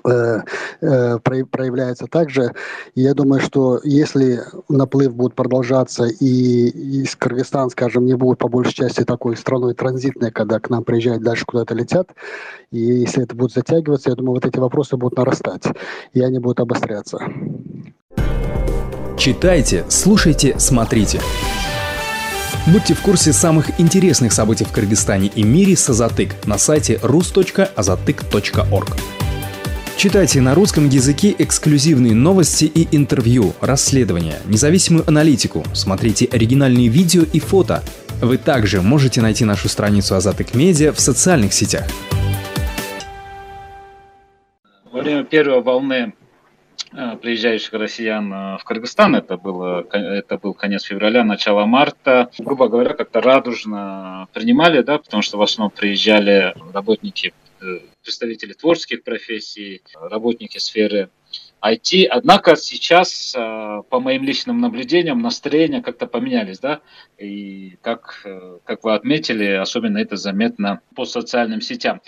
проявляется 0.02 2.08
также. 2.08 2.52
Я 2.96 3.14
думаю, 3.14 3.42
что 3.42 3.80
если 3.84 4.42
наплыв 4.70 5.16
будет 5.16 5.36
продолжаться 5.36 6.06
и 6.06 6.68
из 6.68 7.16
Кыргызстана, 7.16 7.70
скажем, 7.70 8.06
не 8.06 8.16
будет 8.16 8.38
по 8.38 8.48
большей 8.48 8.74
части 8.74 9.04
такой 9.04 9.38
страной 9.38 9.74
транзитной, 9.74 10.32
когда 10.32 10.60
к 10.60 10.70
нам 10.70 10.84
приезжают 10.84 11.24
дальше 11.24 11.46
куда-то 11.46 11.74
летят, 11.74 12.10
и 12.72 12.80
если 12.80 13.24
это 13.24 13.36
будет 13.36 13.54
затягиваться, 13.54 14.10
я 14.10 14.16
думаю, 14.16 14.36
вот 14.36 14.46
эти 14.46 14.60
вопросы 14.60 14.98
будут 14.98 15.18
нарастать, 15.18 15.64
и 16.14 16.22
они 16.22 16.40
будут 16.40 16.60
обостряться. 16.60 17.20
Читайте, 19.18 19.86
слушайте, 19.90 20.56
смотрите. 20.60 21.22
Будьте 22.68 22.96
в 22.96 23.02
курсе 23.02 23.32
самых 23.32 23.80
интересных 23.80 24.34
событий 24.34 24.66
в 24.66 24.72
Кыргызстане 24.72 25.28
и 25.28 25.44
мире 25.44 25.76
с 25.76 25.90
Азатык 25.90 26.36
на 26.46 26.58
сайте 26.58 27.00
rus.azatyk.org. 27.02 28.90
Читайте 29.98 30.42
на 30.42 30.54
русском 30.54 30.90
языке 30.90 31.34
эксклюзивные 31.40 32.14
новости 32.14 32.66
и 32.66 32.86
интервью, 32.96 33.54
расследования, 33.62 34.40
независимую 34.46 35.08
аналитику, 35.08 35.64
смотрите 35.74 36.26
оригинальные 36.26 36.90
видео 36.90 37.24
и 37.24 37.40
фото. 37.40 37.82
Вы 38.22 38.38
также 38.38 38.82
можете 38.82 39.22
найти 39.22 39.46
нашу 39.46 39.70
страницу 39.70 40.16
Азатык 40.16 40.54
Медиа 40.54 40.92
в 40.92 41.00
социальных 41.00 41.54
сетях. 41.54 41.86
Во 44.92 45.00
время 45.00 45.24
первой 45.24 45.62
волны 45.62 46.14
э, 46.92 47.18
приезжающих 47.22 47.72
россиян 47.72 48.32
э, 48.34 48.58
в 48.58 48.66
Кыргызстан, 48.66 49.16
это, 49.16 49.38
было, 49.38 49.86
это 49.92 50.38
был 50.38 50.54
конец 50.54 50.84
февраля, 50.84 51.24
начало 51.24 51.66
марта, 51.66 52.30
грубо 52.38 52.68
говоря, 52.68 52.96
как-то 52.96 53.22
радужно 53.22 54.28
принимали, 54.34 54.82
да, 54.82 54.98
потому 54.98 55.24
что 55.24 55.38
в 55.38 55.42
основном 55.42 55.72
приезжали 55.72 56.54
работники 56.74 57.34
представители 58.04 58.54
творческих 58.54 59.04
профессий, 59.04 59.82
работники 59.94 60.58
сферы 60.58 61.10
IT. 61.64 62.06
Однако 62.06 62.56
сейчас, 62.56 63.34
э, 63.36 63.82
по 63.90 64.00
моим 64.00 64.24
личным 64.24 64.60
наблюдениям, 64.60 65.22
настроения 65.22 65.82
как-то 65.82 66.06
поменялись, 66.06 66.60
да, 66.60 66.82
и 67.18 67.78
как, 67.82 68.22
э, 68.26 68.60
как 68.64 68.84
вы 68.84 68.94
отметили, 68.94 69.46
особенно 69.46 69.98
это 69.98 70.16
заметно 70.16 70.82
по 70.96 71.06
социальным 71.06 71.62
сетям. 71.62 72.02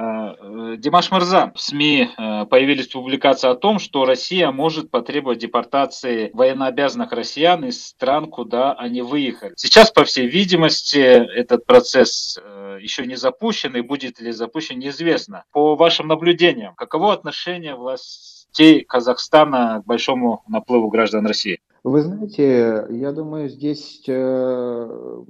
Димаш 0.00 1.10
Марза, 1.10 1.52
в 1.54 1.60
СМИ 1.60 2.08
появились 2.48 2.86
публикации 2.86 3.50
о 3.50 3.54
том, 3.54 3.78
что 3.78 4.06
Россия 4.06 4.50
может 4.50 4.90
потребовать 4.90 5.38
депортации 5.38 6.30
военнообязанных 6.32 7.12
россиян 7.12 7.64
из 7.66 7.84
стран, 7.86 8.30
куда 8.30 8.72
они 8.72 9.02
выехали. 9.02 9.52
Сейчас, 9.56 9.90
по 9.90 10.04
всей 10.04 10.26
видимости, 10.26 10.98
этот 10.98 11.66
процесс 11.66 12.38
еще 12.80 13.04
не 13.04 13.16
запущен 13.16 13.76
и 13.76 13.82
будет 13.82 14.20
ли 14.20 14.32
запущен, 14.32 14.78
неизвестно. 14.78 15.44
По 15.52 15.76
вашим 15.76 16.08
наблюдениям, 16.08 16.74
каково 16.76 17.12
отношение 17.12 17.74
властей 17.74 18.84
Казахстана 18.84 19.82
к 19.82 19.86
большому 19.86 20.42
наплыву 20.48 20.88
граждан 20.88 21.26
России? 21.26 21.60
Вы 21.82 22.02
знаете, 22.02 22.84
я 22.90 23.10
думаю, 23.12 23.48
здесь 23.48 24.02
э, 24.06 25.22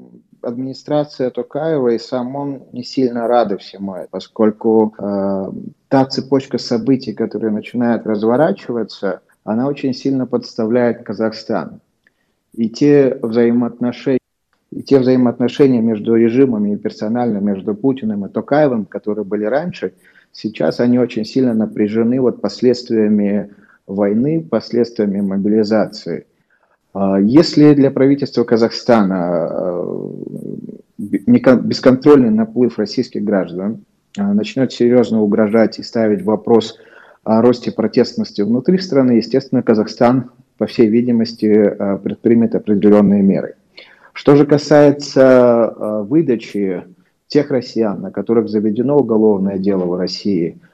администрация 0.43 1.31
Токаева 1.31 1.91
и 1.91 1.99
сам 1.99 2.35
он 2.35 2.63
не 2.73 2.83
сильно 2.83 3.29
рады 3.29 3.57
всему, 3.57 3.95
поскольку 4.11 4.93
э, 4.99 5.53
та 5.89 6.05
цепочка 6.07 6.59
событий, 6.59 7.13
которая 7.13 7.53
начинает 7.53 8.05
разворачиваться, 8.05 9.21
она 9.45 9.69
очень 9.69 9.95
сильно 9.95 10.27
подставляет 10.27 11.05
Казахстан. 11.05 11.81
И 12.53 12.69
те 12.69 13.17
взаимоотношения, 13.23 14.19
и 14.73 14.83
те 14.83 14.99
взаимоотношения 14.99 15.81
между 15.81 16.17
режимами 16.17 16.73
и 16.73 16.77
персонально 16.77 17.39
между 17.39 17.77
Путиным 17.77 18.27
и 18.27 18.29
Токаевым, 18.29 18.87
которые 18.87 19.25
были 19.25 19.45
раньше, 19.45 19.95
сейчас 20.33 20.81
они 20.81 20.99
очень 20.99 21.25
сильно 21.25 21.55
напряжены 21.55 22.21
вот 22.21 22.41
последствиями 22.41 23.55
войны, 23.87 24.43
последствиями 24.43 25.21
мобилизации. 25.21 26.27
А, 26.93 27.19
если 27.21 27.75
для 27.75 27.91
правительства 27.91 28.45
Казахстана 28.45 29.49
э, 29.51 30.09
бесконтрольный 30.99 32.31
наплыв 32.31 32.79
российских 32.79 33.25
граждан 33.25 33.85
а, 34.19 34.33
начнет 34.35 34.73
серьезно 34.73 35.23
угрожать 35.23 35.79
и 35.79 35.83
ставить 35.83 36.23
вопрос 36.23 36.79
о 37.23 37.43
росте 37.43 37.71
протестности 37.71 38.43
внутри 38.43 38.79
страны, 38.79 39.13
естественно, 39.13 39.63
Казахстан, 39.63 40.31
по 40.59 40.67
всей 40.67 40.89
видимости, 40.89 41.47
э, 41.47 41.99
предпримет 41.99 42.55
определенные 42.55 43.23
меры. 43.23 43.55
Что 44.13 44.37
же 44.37 44.45
касается 44.45 45.75
э, 45.75 46.03
выдачи 46.03 46.83
тех 47.29 47.51
россиян, 47.51 48.01
на 48.01 48.11
которых 48.11 48.49
заведено 48.49 48.99
уголовное 48.99 49.59
дело 49.59 49.85
в 49.85 49.97
России– 49.97 50.59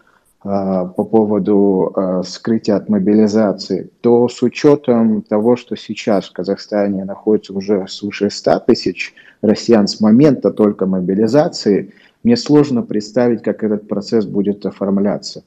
по 0.47 1.05
поводу 1.05 1.93
а, 1.95 2.23
скрытия 2.23 2.77
от 2.77 2.89
мобилизации, 2.89 3.91
то 4.01 4.29
с 4.29 4.43
учетом 4.43 5.23
того, 5.23 5.57
что 5.57 5.77
сейчас 5.77 6.27
в 6.27 6.33
Казахстане 6.33 7.05
находится 7.05 7.53
уже 7.53 7.87
свыше 7.89 8.31
100 8.31 8.61
тысяч 8.61 9.15
россиян 9.43 9.89
с 9.89 10.01
момента 10.01 10.53
только 10.53 10.87
мобилизации, 10.87 11.93
мне 12.23 12.37
сложно 12.37 12.83
представить, 12.83 13.43
как 13.43 13.65
этот 13.65 13.89
процесс 13.89 14.25
будет 14.25 14.65
оформляться. 14.67 15.43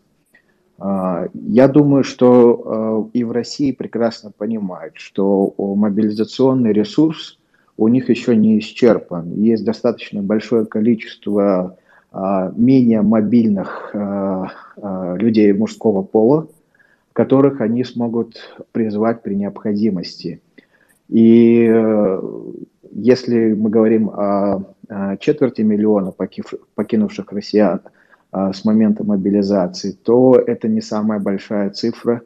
А, 0.78 1.28
я 1.34 1.70
думаю, 1.70 2.04
что 2.04 3.10
и 3.14 3.24
в 3.24 3.32
России 3.32 3.72
прекрасно 3.72 4.32
понимают, 4.38 4.96
что 4.98 5.54
мобилизационный 5.58 6.74
ресурс 6.74 7.38
у 7.78 7.88
них 7.88 8.10
еще 8.10 8.36
не 8.36 8.60
исчерпан. 8.60 9.32
Есть 9.42 9.64
достаточно 9.64 10.22
большое 10.22 10.66
количество 10.66 11.78
менее 12.12 13.02
мобильных 13.02 13.92
а, 13.94 14.52
а, 14.78 15.16
людей 15.16 15.54
мужского 15.54 16.02
пола, 16.02 16.48
которых 17.14 17.62
они 17.62 17.84
смогут 17.84 18.38
призвать 18.72 19.22
при 19.22 19.36
необходимости. 19.36 20.42
И 21.10 21.68
э, 21.68 22.22
если 22.92 23.54
мы 23.54 23.70
говорим 23.70 24.10
о 24.10 24.64
четверти 25.20 25.62
миллиона 25.62 26.14
покинувших 26.76 27.32
россиян 27.32 27.82
с 28.32 28.64
момента 28.64 29.04
мобилизации, 29.04 29.92
то 29.92 30.36
это 30.36 30.68
не 30.68 30.82
самая 30.82 31.20
большая 31.20 31.72
цифра. 31.72 32.22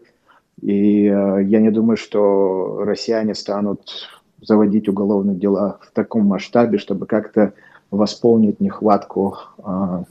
И 0.61 1.07
э, 1.07 1.43
я 1.43 1.59
не 1.59 1.71
думаю, 1.71 1.97
что 1.97 2.83
россияне 2.85 3.35
станут 3.35 4.09
заводить 4.41 4.87
уголовные 4.87 5.35
дела 5.35 5.79
в 5.81 5.91
таком 5.91 6.25
масштабе, 6.25 6.77
чтобы 6.77 7.05
как-то 7.05 7.53
восполнить 7.93 8.59
нехватку 8.59 9.37
а, 9.63 10.03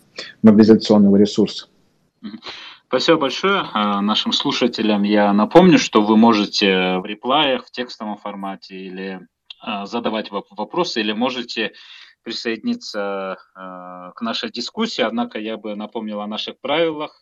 мобилизационного 0.43 1.17
ресурса. 1.17 1.69
Спасибо 2.87 3.19
большое 3.19 3.65
а, 3.73 4.01
нашим 4.01 4.33
слушателям. 4.33 5.03
Я 5.03 5.33
напомню, 5.33 5.79
что 5.79 6.03
вы 6.03 6.17
можете 6.17 6.99
в 6.99 7.07
реплаях, 7.07 7.67
в 7.67 7.71
текстовом 7.71 8.19
формате 8.19 8.77
или 8.77 9.27
а, 9.61 9.87
задавать 9.87 10.31
вопросы, 10.31 11.01
или 11.01 11.13
можете 11.13 11.73
присоединиться 12.23 13.37
к 14.15 14.21
нашей 14.21 14.53
дискуссии. 14.53 15.03
Однако 15.03 15.41
я 15.41 15.57
бы 15.57 15.75
напомнил 15.75 16.21
о 16.21 16.29
наших 16.29 16.61
правилах. 16.61 17.21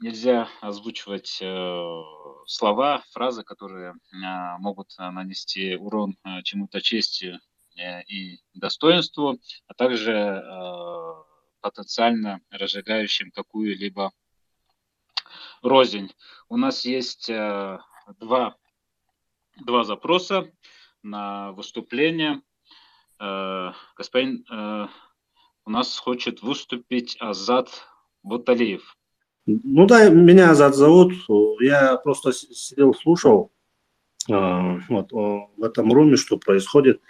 Нельзя 0.00 0.48
озвучивать 0.60 1.38
э, 1.40 2.02
слова, 2.46 3.04
фразы, 3.12 3.44
которые 3.44 3.94
могут 4.58 4.88
нанести 4.98 5.76
урон 5.76 6.16
чему-то 6.42 6.80
чести 6.80 7.38
и 7.76 8.40
достоинству, 8.54 9.38
а 9.66 9.74
также 9.74 10.12
э, 10.12 11.14
потенциально 11.60 12.40
разжигающим 12.50 13.30
какую-либо 13.30 14.12
рознь. 15.62 16.12
У 16.48 16.56
нас 16.56 16.84
есть 16.84 17.28
э, 17.28 17.78
два, 18.20 18.56
два 19.64 19.84
запроса 19.84 20.50
на 21.02 21.52
выступление. 21.52 22.42
Господин 23.96 24.44
у 25.66 25.70
нас 25.70 25.98
хочет 25.98 26.42
выступить 26.42 27.16
Азат 27.20 27.70
Буталиев. 28.22 28.96
Ну 29.46 29.86
да, 29.86 30.08
меня 30.10 30.50
Азат 30.50 30.74
зовут. 30.74 31.12
Я 31.60 31.96
просто 31.98 32.32
сидел, 32.32 32.94
слушал 32.94 33.52
вот, 34.28 35.12
в 35.12 35.62
этом 35.62 35.92
руме, 35.92 36.16
что 36.16 36.36
происходит. 36.38 37.00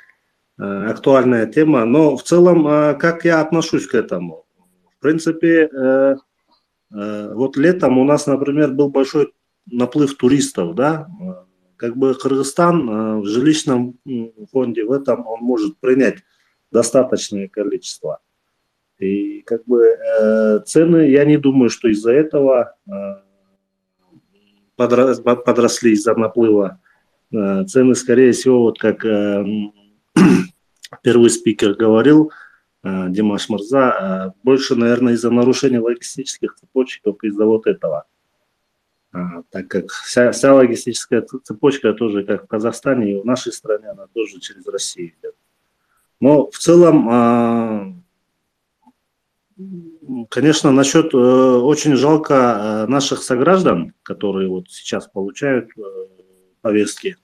Э, 0.57 0.87
актуальная 0.87 1.47
тема. 1.47 1.85
Но 1.85 2.17
в 2.17 2.23
целом, 2.23 2.67
э, 2.69 2.95
как 2.95 3.25
я 3.25 3.41
отношусь 3.41 3.87
к 3.89 3.95
этому? 3.95 4.47
В 4.97 5.01
принципе, 5.01 5.69
э, 5.69 6.17
вот 6.91 7.57
летом 7.57 7.99
у 7.99 8.05
нас, 8.05 8.27
например, 8.27 8.73
был 8.73 8.89
большой 8.89 9.33
наплыв 9.67 10.17
туристов, 10.17 10.77
да, 10.77 11.09
как 11.77 11.97
бы 11.97 12.15
Кыргызстан 12.15 13.21
в 13.21 13.27
жилищном 13.27 13.99
фонде 14.53 14.85
в 14.85 14.93
этом 14.93 15.27
он 15.27 15.41
может 15.41 15.77
принять 15.79 16.19
достаточное 16.71 17.49
количество. 17.49 18.21
И 19.01 19.41
как 19.41 19.65
бы 19.65 20.63
цены, 20.67 21.09
я 21.09 21.25
не 21.25 21.37
думаю, 21.37 21.69
что 21.69 21.89
из-за 21.89 22.13
этого 22.13 22.77
подросли 24.77 25.93
из-за 25.95 26.15
наплыва. 26.15 26.81
Цены, 27.33 27.97
скорее 27.97 28.31
всего, 28.33 28.61
вот 28.61 28.79
как 28.79 29.05
первый 31.03 31.31
спикер 31.31 31.75
говорил, 31.75 32.33
э, 32.83 33.07
Димаш 33.09 33.49
Мурза, 33.49 34.33
э, 34.37 34.41
больше, 34.43 34.77
наверное, 34.77 35.15
из-за 35.15 35.31
нарушения 35.31 35.81
логистических 35.81 36.55
цепочек, 36.55 37.03
из-за 37.23 37.45
вот 37.45 37.67
этого. 37.67 38.05
А, 39.13 39.43
так 39.51 39.69
как 39.69 39.91
вся, 39.91 40.33
вся 40.33 40.55
логистическая 40.55 41.25
цепочка 41.43 41.93
тоже, 41.93 42.25
как 42.25 42.45
в 42.45 42.47
Казахстане 42.47 43.13
и 43.13 43.21
в 43.21 43.25
нашей 43.25 43.53
стране, 43.53 43.89
она 43.91 44.07
тоже 44.09 44.41
через 44.41 44.67
Россию 44.67 45.13
идет. 45.21 45.35
Но 46.21 46.51
в 46.51 46.59
целом, 46.59 47.09
а, 47.09 47.95
конечно, 50.31 50.73
насчет 50.73 51.15
э, 51.15 51.17
очень 51.17 51.95
жалко 51.95 52.87
наших 52.89 53.23
сограждан, 53.23 53.93
которые 54.03 54.49
вот 54.49 54.69
сейчас 54.71 55.07
получают 55.07 55.71
повестки 56.61 57.17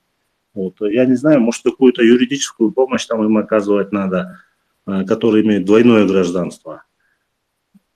вот. 0.54 0.80
Я 0.80 1.06
не 1.06 1.14
знаю, 1.14 1.40
может, 1.40 1.62
какую-то 1.62 2.02
юридическую 2.02 2.72
помощь 2.72 3.06
там 3.06 3.24
им 3.24 3.36
оказывать 3.38 3.92
надо, 3.92 4.40
э, 4.86 5.04
которые 5.04 5.44
имеют 5.44 5.64
двойное 5.64 6.06
гражданство. 6.06 6.84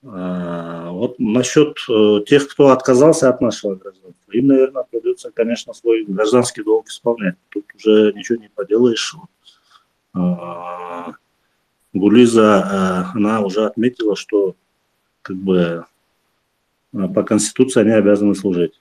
А, 0.06 0.90
вот 0.90 1.18
насчет 1.18 1.78
э, 1.88 2.20
тех, 2.26 2.46
кто 2.48 2.68
отказался 2.68 3.30
от 3.30 3.40
нашего 3.40 3.74
гражданства, 3.74 4.32
им, 4.32 4.48
наверное, 4.48 4.84
придется, 4.84 5.30
конечно, 5.30 5.72
свой 5.72 6.04
гражданский 6.04 6.62
долг 6.62 6.88
исполнять. 6.88 7.36
Тут 7.48 7.64
уже 7.74 8.12
ничего 8.12 8.38
не 8.38 8.48
поделаешь. 8.48 9.16
А, 10.12 11.14
Гулиза, 11.92 13.10
э, 13.12 13.18
она 13.18 13.40
уже 13.40 13.64
отметила, 13.64 14.14
что 14.14 14.54
как 15.22 15.36
бы 15.36 15.86
по 16.92 17.22
Конституции 17.24 17.80
они 17.80 17.90
обязаны 17.90 18.34
служить. 18.34 18.80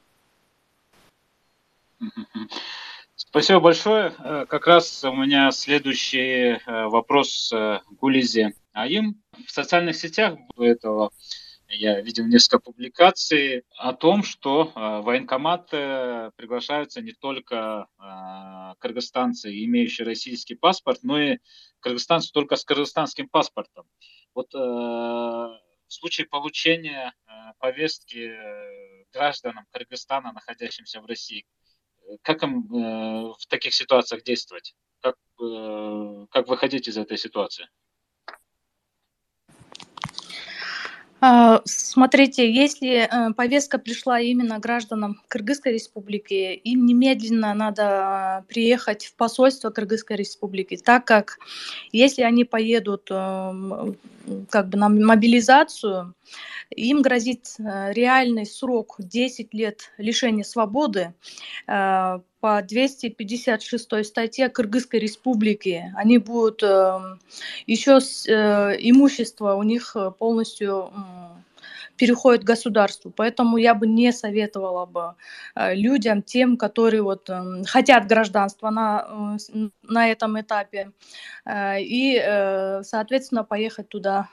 Спасибо 3.34 3.62
большое. 3.62 4.14
Э, 4.20 4.46
как 4.48 4.68
раз 4.68 5.04
у 5.04 5.12
меня 5.12 5.50
следующий 5.50 6.52
э, 6.52 6.86
вопрос 6.86 7.52
э, 7.52 7.80
Гулизе 8.00 8.54
Аим. 8.74 9.24
В 9.48 9.50
социальных 9.50 9.96
сетях 9.96 10.38
до 10.56 10.64
этого 10.64 11.10
я 11.68 12.00
видел 12.00 12.28
несколько 12.28 12.60
публикаций 12.60 13.64
о 13.76 13.94
том, 13.94 14.22
что 14.22 14.72
военкоматы 14.76 16.30
приглашаются 16.36 17.02
не 17.02 17.14
только 17.14 17.88
кыргызстанцы, 18.78 19.50
имеющие 19.66 20.06
российский 20.06 20.54
паспорт, 20.54 21.00
но 21.02 21.20
и 21.20 21.40
кыргызстанцы 21.80 22.32
только 22.32 22.56
с 22.56 22.64
кыргызстанским 22.64 23.28
паспортом. 23.28 23.88
Вот 24.36 24.54
в 24.54 25.60
случае 25.88 26.28
получения 26.28 27.16
повестки 27.58 28.32
гражданам 29.12 29.66
Кыргызстана, 29.72 30.32
находящимся 30.32 31.02
в 31.02 31.08
России, 31.08 31.48
как 32.22 32.44
им 32.44 32.66
э, 32.72 33.34
в 33.38 33.48
таких 33.48 33.74
ситуациях 33.74 34.24
действовать? 34.24 34.76
Как, 35.02 35.16
э, 35.42 36.26
как 36.32 36.48
выходить 36.48 36.88
из 36.88 36.98
этой 36.98 37.18
ситуации? 37.18 37.68
А, 41.13 41.13
смотрите, 41.66 42.52
если 42.52 43.08
э, 43.08 43.34
повестка 43.34 43.80
пришла 43.80 44.20
именно 44.20 44.60
гражданам 44.60 45.22
Кыргызской 45.30 45.74
республики, 45.74 46.54
им 46.54 46.86
немедленно 46.86 47.54
надо 47.54 48.44
приехать 48.50 49.06
в 49.06 49.16
посольство 49.16 49.70
Кыргызской 49.70 50.18
республики, 50.18 50.76
так 50.76 51.06
как 51.06 51.38
если 51.92 52.24
они 52.24 52.44
поедут 52.44 53.08
эм, 53.10 53.96
как 54.50 54.70
бы 54.70 54.78
на 54.78 54.90
мобилизацию, 54.90 56.14
им 56.72 57.02
грозит 57.02 57.56
э, 57.60 57.94
реальный 57.94 58.46
срок 58.46 58.96
10 58.98 59.54
лет 59.54 59.92
лишения 59.98 60.44
свободы 60.44 61.14
э, 61.68 62.20
по 62.44 62.62
256 62.62 64.04
статье 64.06 64.50
Кыргызской 64.50 65.00
республики. 65.00 65.90
Они 65.96 66.18
будут 66.18 66.62
эм, 66.62 67.22
еще 67.68 68.00
э, 68.28 68.76
имущество 68.80 69.54
у 69.54 69.64
них 69.64 69.96
полностью 70.20 70.92
переходит 71.96 72.44
государству. 72.44 73.14
Поэтому 73.16 73.56
я 73.56 73.74
бы 73.74 73.88
не 73.88 74.12
советовала 74.12 74.86
бы 74.86 75.16
людям, 75.56 76.22
тем, 76.22 76.58
которые 76.58 77.02
вот 77.02 77.30
эм, 77.30 77.64
хотят 77.64 78.08
гражданства 78.08 78.72
на, 78.72 79.38
на 79.84 80.12
этом 80.12 80.38
этапе, 80.38 80.92
и, 81.50 82.22
соответственно, 82.84 83.46
поехать 83.46 83.88
туда 83.88 84.28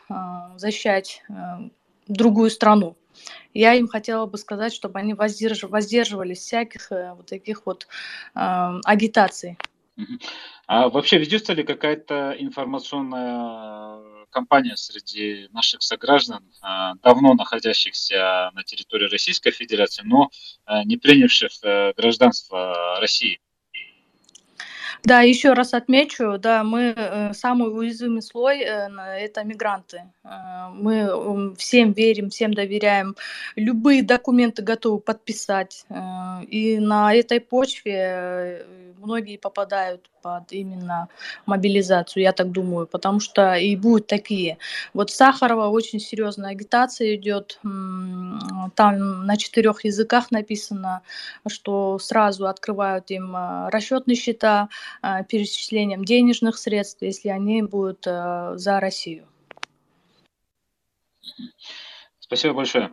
защищать 0.57 1.23
другую 2.09 2.51
страну. 2.51 2.97
Я 3.53 3.75
им 3.75 3.89
хотела 3.89 4.27
бы 4.27 4.39
сказать, 4.39 4.73
чтобы 4.73 4.99
они 4.99 5.15
воздерж... 5.15 5.65
воздерживались 5.65 6.39
всяких 6.39 6.93
э, 6.93 7.15
вот 7.15 7.27
таких 7.27 7.67
вот 7.67 7.87
э, 8.35 8.39
агитаций. 8.85 9.59
А 10.67 10.89
вообще 10.89 11.19
ведется 11.19 11.53
ли 11.53 11.63
какая-то 11.63 12.35
информационная 12.39 14.27
кампания 14.31 14.77
среди 14.77 15.49
наших 15.53 15.83
сограждан, 15.83 16.45
э, 16.63 16.95
давно 17.03 17.35
находящихся 17.35 18.51
на 18.55 18.63
территории 18.63 19.09
Российской 19.09 19.51
Федерации, 19.51 20.03
но 20.05 20.31
э, 20.67 20.85
не 20.85 20.97
принявших 20.97 21.51
гражданство 21.97 22.99
России? 23.01 23.41
Да, 25.03 25.23
еще 25.23 25.55
раз 25.55 25.73
отмечу, 25.73 26.39
да, 26.39 26.63
мы 26.63 26.93
э, 26.95 27.33
самый 27.33 27.75
уязвимый 27.75 28.23
слой 28.23 28.61
э, 28.61 28.89
это 29.19 29.45
мигранты. 29.45 30.05
Э, 30.25 30.69
мы 30.73 31.55
всем 31.57 31.93
верим, 31.93 32.29
всем 32.29 32.53
доверяем, 32.53 33.17
любые 33.57 34.03
документы 34.03 34.63
готовы 34.63 35.01
подписать. 35.01 35.87
И 36.49 36.79
на 36.79 37.15
этой 37.15 37.41
почве 37.41 38.67
многие 38.99 39.39
попадают 39.39 40.11
под 40.23 40.53
именно 40.53 41.09
мобилизацию, 41.47 42.23
я 42.23 42.33
так 42.33 42.51
думаю, 42.53 42.87
потому 42.87 43.21
что 43.21 43.55
и 43.55 43.77
будут 43.77 44.07
такие. 44.07 44.59
Вот 44.95 45.11
Сахарова 45.11 45.69
очень 45.69 46.01
серьезная 46.01 46.51
агитация 46.51 47.15
идет, 47.15 47.59
там 47.63 49.27
на 49.27 49.37
четырех 49.37 49.85
языках 49.85 50.31
написано, 50.31 51.03
что 51.49 51.99
сразу 51.99 52.47
открывают 52.47 53.11
им 53.11 53.37
расчетные 53.69 54.17
счета, 54.17 54.69
Э, 55.03 55.25
перечислением 55.25 56.05
денежных 56.05 56.59
средств, 56.59 57.03
если 57.03 57.29
они 57.29 57.63
будут 57.63 58.07
э, 58.07 58.53
за 58.57 58.81
Россию. 58.81 59.27
Спасибо 62.19 62.55
большое. 62.55 62.93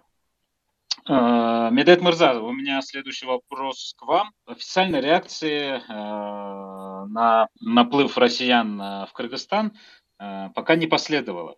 Э, 1.09 1.69
Медет 1.71 2.01
Мырза, 2.01 2.39
у 2.39 2.51
меня 2.51 2.81
следующий 2.81 3.25
вопрос 3.25 3.95
к 3.97 4.05
вам. 4.05 4.31
Официальной 4.45 5.01
реакции 5.01 5.81
на 5.89 7.47
наплыв 7.61 8.17
россиян 8.17 8.77
в 8.77 9.09
Кыргызстан 9.13 9.77
пока 10.17 10.75
не 10.75 10.87
последовало. 10.87 11.55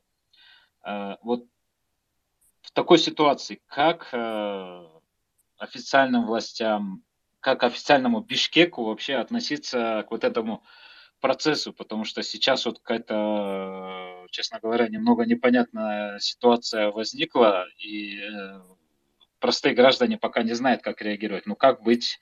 Вот 0.84 1.46
в 2.62 2.72
такой 2.74 3.00
ситуации, 3.00 3.62
как 3.68 4.14
официальным 5.58 6.26
властям 6.26 7.04
как 7.40 7.64
официальному 7.64 8.22
Бишкеку 8.22 8.84
вообще 8.84 9.16
относиться 9.16 10.06
к 10.08 10.12
вот 10.12 10.24
этому 10.24 10.64
процессу, 11.22 11.74
потому 11.74 12.06
что 12.06 12.22
сейчас 12.22 12.66
вот 12.66 12.80
какая-то, 12.80 14.26
честно 14.32 14.60
говоря, 14.60 14.88
немного 14.88 15.26
непонятная 15.26 16.20
ситуация 16.20 16.92
возникла, 16.92 17.66
и 17.78 18.20
э, 18.20 18.62
простые 19.40 19.76
граждане 19.76 20.18
пока 20.18 20.44
не 20.44 20.54
знают, 20.54 20.82
как 20.82 21.02
реагировать. 21.02 21.46
Ну, 21.46 21.56
как 21.56 21.82
быть, 21.84 22.20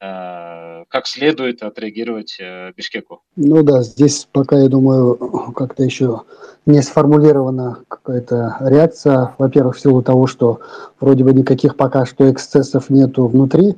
э, 0.00 0.84
как 0.88 1.06
следует 1.06 1.62
отреагировать 1.62 2.36
э, 2.40 2.72
Бишкеку? 2.76 3.22
Ну 3.36 3.62
да, 3.62 3.82
здесь 3.82 4.28
пока, 4.30 4.58
я 4.58 4.68
думаю, 4.68 5.52
как-то 5.54 5.82
еще 5.82 6.22
не 6.66 6.82
сформулирована 6.82 7.82
какая-то 7.88 8.56
реакция. 8.60 9.34
Во-первых, 9.38 9.76
в 9.76 9.80
силу 9.80 10.02
того, 10.02 10.26
что 10.26 10.60
вроде 11.00 11.24
бы 11.24 11.32
никаких 11.32 11.76
пока 11.76 12.04
что 12.06 12.30
эксцессов 12.30 12.90
нету 12.90 13.26
внутри, 13.26 13.74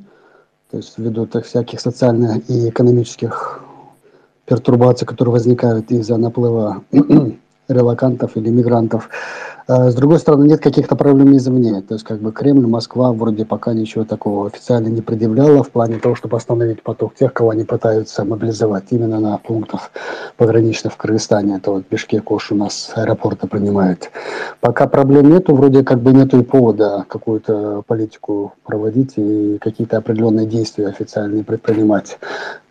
то 0.71 0.77
есть 0.77 0.99
ввиду 0.99 1.27
так, 1.27 1.45
всяких 1.45 1.81
социальных 1.81 2.49
и 2.49 2.69
экономических 2.69 3.61
пертурбаций, 4.45 5.07
которые 5.07 5.33
возникают 5.33 5.91
из-за 5.93 6.17
наплыва 6.17 6.83
релакантов 7.69 8.37
или 8.37 8.51
мигрантов. 8.51 9.09
А, 9.67 9.91
с 9.91 9.95
другой 9.95 10.19
стороны, 10.19 10.47
нет 10.47 10.61
каких-то 10.61 10.97
проблем 10.97 11.37
извне. 11.37 11.81
То 11.83 11.95
есть, 11.95 12.05
как 12.05 12.21
бы 12.21 12.33
Кремль, 12.33 12.67
Москва 12.67 13.13
вроде 13.13 13.45
пока 13.45 13.73
ничего 13.73 14.05
такого 14.05 14.47
официально 14.47 14.89
не 14.89 15.01
предъявляла 15.01 15.63
в 15.63 15.71
плане 15.71 15.99
того, 15.99 16.15
чтобы 16.15 16.37
остановить 16.37 16.83
поток 16.83 17.15
тех, 17.15 17.33
кого 17.33 17.51
они 17.51 17.65
пытаются 17.65 18.25
мобилизовать 18.25 18.85
именно 18.91 19.21
на 19.21 19.39
пунктах 19.39 19.91
пограничных 20.37 20.93
в 20.93 20.97
Кыргызстане. 20.97 21.57
Это 21.57 21.71
вот 21.71 21.85
Бишкек, 21.91 22.31
Ош 22.31 22.53
у 22.53 22.55
нас 22.55 22.93
аэропорты 22.95 23.47
принимают. 23.47 24.11
Пока 24.61 24.87
проблем 24.87 25.31
нету, 25.31 25.55
вроде 25.55 25.83
как 25.85 26.01
бы 26.01 26.13
нету 26.13 26.41
и 26.41 26.43
повода 26.43 27.05
какую-то 27.09 27.83
политику 27.87 28.55
проводить 28.65 29.15
и 29.17 29.59
какие-то 29.61 29.99
определенные 29.99 30.47
действия 30.47 30.89
официальные 30.89 31.45
предпринимать. 31.45 32.19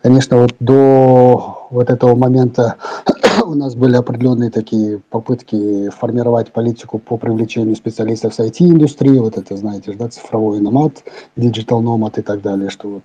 Конечно, 0.02 0.38
вот 0.38 0.54
до 0.60 1.66
вот 1.70 1.90
этого 1.90 2.14
момента 2.14 2.76
у 3.44 3.54
нас 3.54 3.74
были 3.74 3.96
определенные 3.96 4.50
такие 4.50 5.00
попытки 5.10 5.90
формировать 5.90 6.52
политику 6.52 6.89
по 6.98 7.16
привлечению 7.16 7.76
специалистов 7.76 8.34
с 8.34 8.40
IT-индустрии, 8.40 9.18
вот 9.18 9.36
это, 9.36 9.56
знаете, 9.56 9.92
да, 9.92 10.08
цифровой 10.08 10.60
номад, 10.60 11.02
digital 11.36 11.82
nomad 11.82 12.18
и 12.18 12.22
так 12.22 12.42
далее, 12.42 12.70
что 12.70 12.88
вот 12.88 13.02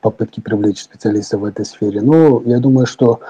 попытки 0.00 0.40
привлечь 0.40 0.82
специалистов 0.82 1.40
в 1.40 1.44
этой 1.44 1.64
сфере. 1.64 2.00
Но 2.00 2.42
я 2.44 2.58
думаю, 2.58 2.86
что 2.86 3.20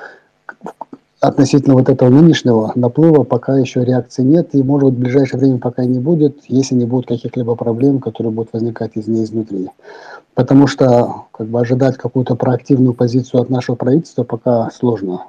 относительно 1.20 1.74
вот 1.74 1.88
этого 1.88 2.08
нынешнего 2.08 2.72
наплыва 2.74 3.22
пока 3.24 3.58
еще 3.58 3.84
реакции 3.84 4.22
нет, 4.22 4.54
и, 4.54 4.62
может 4.62 4.90
быть, 4.90 4.98
в 4.98 5.00
ближайшее 5.00 5.40
время 5.40 5.58
пока 5.58 5.84
не 5.84 5.98
будет, 5.98 6.38
если 6.48 6.74
не 6.74 6.84
будет 6.84 7.06
каких-либо 7.06 7.54
проблем, 7.54 8.00
которые 8.00 8.32
будут 8.32 8.52
возникать 8.52 8.92
из 8.94 9.08
нее 9.08 9.24
изнутри. 9.24 9.70
Потому 10.34 10.66
что 10.66 11.26
как 11.32 11.46
бы, 11.46 11.60
ожидать 11.60 11.96
какую-то 11.96 12.34
проактивную 12.34 12.92
позицию 12.92 13.40
от 13.40 13.50
нашего 13.50 13.76
правительства 13.76 14.22
пока 14.22 14.70
сложно 14.70 15.26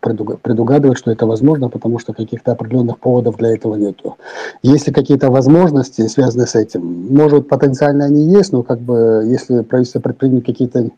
предугадывать, 0.00 0.98
что 0.98 1.10
это 1.10 1.26
возможно, 1.26 1.68
потому 1.68 1.98
что 1.98 2.12
каких-то 2.12 2.52
определенных 2.52 2.98
поводов 2.98 3.36
для 3.36 3.54
этого 3.54 3.74
нету. 3.76 4.16
Если 4.62 4.92
какие-то 4.92 5.30
возможности 5.30 6.06
связаны 6.08 6.46
с 6.46 6.54
этим, 6.54 7.14
может 7.14 7.48
потенциально 7.48 8.06
они 8.06 8.24
есть, 8.24 8.52
но 8.52 8.62
как 8.62 8.80
бы 8.80 9.24
если 9.26 9.62
правительство 9.62 10.00
предпримет 10.00 10.44
какие-то 10.44 10.90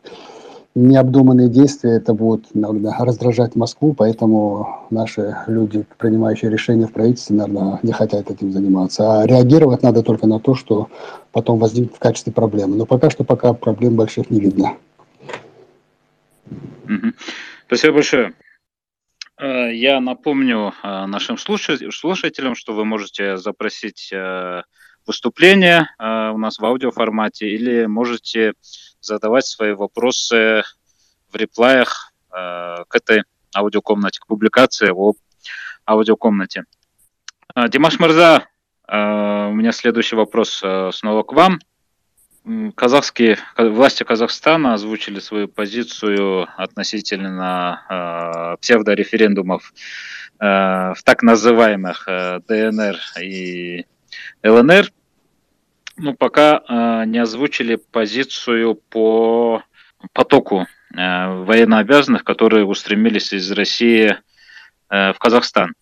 необдуманные 0.77 1.49
действия, 1.49 1.93
это 1.93 2.13
будет 2.13 2.45
наверное, 2.53 2.95
раздражать 2.99 3.55
Москву, 3.55 3.93
поэтому 3.97 4.85
наши 4.91 5.35
люди, 5.47 5.85
принимающие 5.97 6.51
решения 6.51 6.85
в 6.85 6.93
правительстве, 6.93 7.35
наверное, 7.35 7.79
не 7.81 7.91
хотят 7.91 8.29
этим 8.29 8.51
заниматься. 8.51 9.21
А 9.21 9.25
реагировать 9.25 9.81
надо 9.81 10.03
только 10.03 10.27
на 10.27 10.39
то, 10.39 10.53
что 10.53 10.87
потом 11.31 11.57
возникнет 11.57 11.95
в 11.95 11.99
качестве 11.99 12.31
проблемы. 12.31 12.75
Но 12.75 12.85
пока 12.85 13.09
что 13.09 13.23
пока 13.23 13.53
проблем 13.53 13.95
больших 13.95 14.29
не 14.29 14.39
видно. 14.39 14.73
Спасибо 17.67 17.95
большое. 17.95 18.33
Э, 19.37 19.73
я 19.73 19.99
напомню 19.99 20.73
э, 20.81 21.05
нашим 21.05 21.37
слушателям, 21.37 22.55
что 22.55 22.73
вы 22.73 22.85
можете 22.85 23.35
запросить 23.35 24.09
э, 24.13 24.63
выступление 25.05 25.89
у 25.99 26.37
нас 26.37 26.59
в 26.59 26.65
аудиоформате 26.65 27.49
или 27.49 27.85
можете 27.85 28.53
задавать 28.99 29.45
свои 29.45 29.71
вопросы 29.71 30.63
в 31.31 31.35
реплаях 31.37 32.11
к 32.29 32.87
этой 32.91 33.23
аудиокомнате, 33.55 34.19
к 34.19 34.27
публикации 34.27 34.89
в 34.89 35.13
аудиокомнате. 35.89 36.65
Димаш 37.55 38.01
Мирза, 38.01 38.47
у 38.89 39.53
меня 39.53 39.71
следующий 39.71 40.17
вопрос 40.17 40.61
снова 40.91 41.23
к 41.23 41.31
вам 41.31 41.59
казахские 42.75 43.37
власти 43.57 44.03
Казахстана 44.03 44.73
озвучили 44.73 45.19
свою 45.19 45.47
позицию 45.47 46.47
относительно 46.57 47.81
э, 47.89 48.61
псевдореферендумов 48.61 49.73
э, 50.39 50.45
в 50.45 50.97
так 51.03 51.23
называемых 51.23 52.07
э, 52.07 52.39
ДНР 52.47 52.97
и 53.21 53.85
ЛНР. 54.43 54.91
Ну, 55.97 56.13
пока 56.13 56.61
э, 56.67 57.05
не 57.05 57.19
озвучили 57.19 57.75
позицию 57.75 58.75
по 58.75 59.63
потоку 60.13 60.61
э, 60.61 61.43
военнообязанных, 61.43 62.23
которые 62.23 62.65
устремились 62.65 63.33
из 63.33 63.51
России 63.51 64.15
э, 64.89 65.13
в 65.13 65.19
Казахстан. 65.19 65.73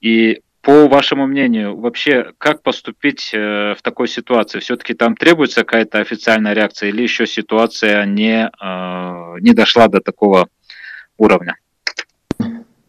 И 0.00 0.42
по 0.68 0.86
вашему 0.86 1.26
мнению, 1.26 1.78
вообще 1.78 2.32
как 2.36 2.62
поступить 2.62 3.30
в 3.32 3.78
такой 3.82 4.06
ситуации? 4.06 4.58
Все-таки 4.58 4.92
там 4.92 5.16
требуется 5.16 5.64
какая-то 5.64 5.98
официальная 5.98 6.52
реакция 6.52 6.90
или 6.90 7.00
еще 7.00 7.26
ситуация 7.26 8.04
не, 8.04 8.50
не 9.40 9.54
дошла 9.54 9.88
до 9.88 10.02
такого 10.02 10.48
уровня? 11.16 11.56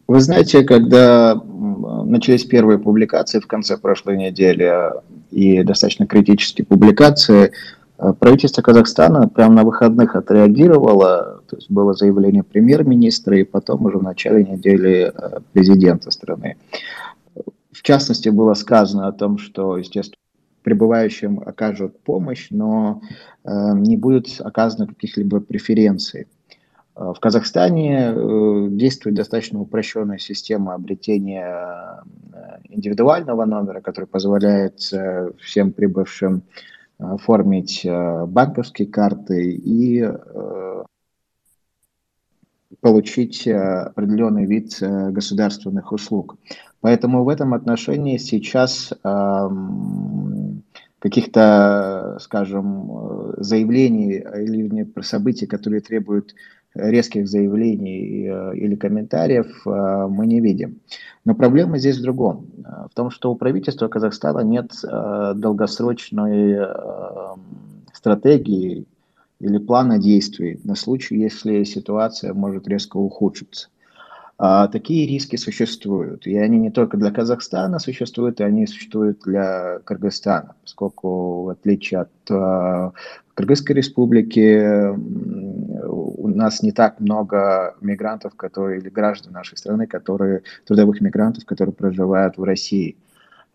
Вы 0.06 0.20
знаете, 0.20 0.62
когда 0.62 1.34
начались 2.04 2.44
первые 2.44 2.78
публикации 2.78 3.40
в 3.40 3.46
конце 3.46 3.78
прошлой 3.78 4.18
недели 4.18 4.90
и 5.30 5.62
достаточно 5.62 6.06
критические 6.06 6.66
публикации, 6.66 7.52
э, 7.98 8.12
правительство 8.18 8.60
Казахстана 8.60 9.26
прямо 9.28 9.54
на 9.54 9.62
выходных 9.62 10.16
отреагировало, 10.16 11.40
то 11.48 11.56
есть 11.56 11.70
было 11.70 11.94
заявление 11.94 12.42
премьер-министра 12.42 13.38
и 13.38 13.44
потом 13.44 13.86
уже 13.86 13.96
в 13.96 14.02
начале 14.02 14.44
недели 14.44 15.12
э, 15.14 15.38
президента 15.54 16.10
страны. 16.10 16.56
В 17.72 17.82
частности, 17.82 18.28
было 18.28 18.54
сказано 18.54 19.06
о 19.06 19.12
том, 19.12 19.38
что, 19.38 19.76
естественно, 19.76 20.16
прибывающим 20.62 21.40
окажут 21.40 22.00
помощь, 22.00 22.48
но 22.50 23.00
э, 23.44 23.50
не 23.74 23.96
будет 23.96 24.40
оказано 24.40 24.86
каких-либо 24.86 25.40
преференций. 25.40 26.26
В 27.00 27.18
Казахстане 27.18 28.12
э, 28.14 28.68
действует 28.72 29.16
достаточно 29.16 29.58
упрощенная 29.58 30.18
система 30.18 30.74
обретения 30.74 32.02
э, 32.32 32.58
индивидуального 32.68 33.46
номера, 33.46 33.80
который 33.80 34.04
позволяет 34.04 34.92
э, 34.92 35.30
всем 35.40 35.72
прибывшим 35.72 36.42
оформить 36.98 37.86
банковские 37.86 38.86
карты 38.86 39.52
и 39.54 40.06
получить 42.80 43.48
определенный 43.48 44.44
вид 44.44 44.76
государственных 44.78 45.92
услуг. 45.92 46.36
Поэтому 46.80 47.24
в 47.24 47.28
этом 47.28 47.52
отношении 47.54 48.16
сейчас 48.16 48.92
каких-то, 50.98 52.18
скажем, 52.20 53.34
заявлений 53.38 54.16
или 54.16 55.02
событий, 55.02 55.46
которые 55.46 55.80
требуют 55.80 56.34
резких 56.74 57.28
заявлений 57.28 58.28
э, 58.28 58.56
или 58.56 58.76
комментариев 58.76 59.66
э, 59.66 60.06
мы 60.08 60.26
не 60.26 60.40
видим. 60.40 60.80
Но 61.24 61.34
проблема 61.34 61.78
здесь 61.78 61.98
в 61.98 62.02
другом. 62.02 62.46
Э, 62.58 62.86
в 62.90 62.94
том, 62.94 63.10
что 63.10 63.32
у 63.32 63.34
правительства 63.34 63.88
Казахстана 63.88 64.40
нет 64.40 64.72
долгосрочной 64.82 66.58
стратегии 67.92 68.86
или 69.40 69.58
плана 69.58 69.98
действий 69.98 70.60
на 70.64 70.74
случай, 70.74 71.16
если 71.16 71.64
ситуация 71.64 72.34
может 72.34 72.68
резко 72.68 72.98
ухудшиться. 72.98 73.68
А 74.42 74.68
такие 74.68 75.06
риски 75.06 75.36
существуют. 75.36 76.26
И 76.26 76.34
они 76.38 76.58
не 76.58 76.70
только 76.70 76.96
для 76.96 77.10
Казахстана 77.10 77.78
существуют, 77.78 78.40
и 78.40 78.42
они 78.42 78.66
существуют 78.66 79.20
для 79.26 79.80
Кыргызстана, 79.84 80.54
поскольку 80.62 81.42
в 81.42 81.48
отличие 81.50 82.00
от 82.00 82.94
Кыргызской 83.34 83.76
республики 83.76 84.96
у 85.86 86.28
нас 86.28 86.62
не 86.62 86.72
так 86.72 87.00
много 87.00 87.74
мигрантов, 87.82 88.34
которые, 88.34 88.80
или 88.80 88.88
граждан 88.88 89.34
нашей 89.34 89.58
страны, 89.58 89.86
которые, 89.86 90.42
трудовых 90.64 91.02
мигрантов, 91.02 91.44
которые 91.44 91.74
проживают 91.74 92.38
в 92.38 92.42
России. 92.42 92.96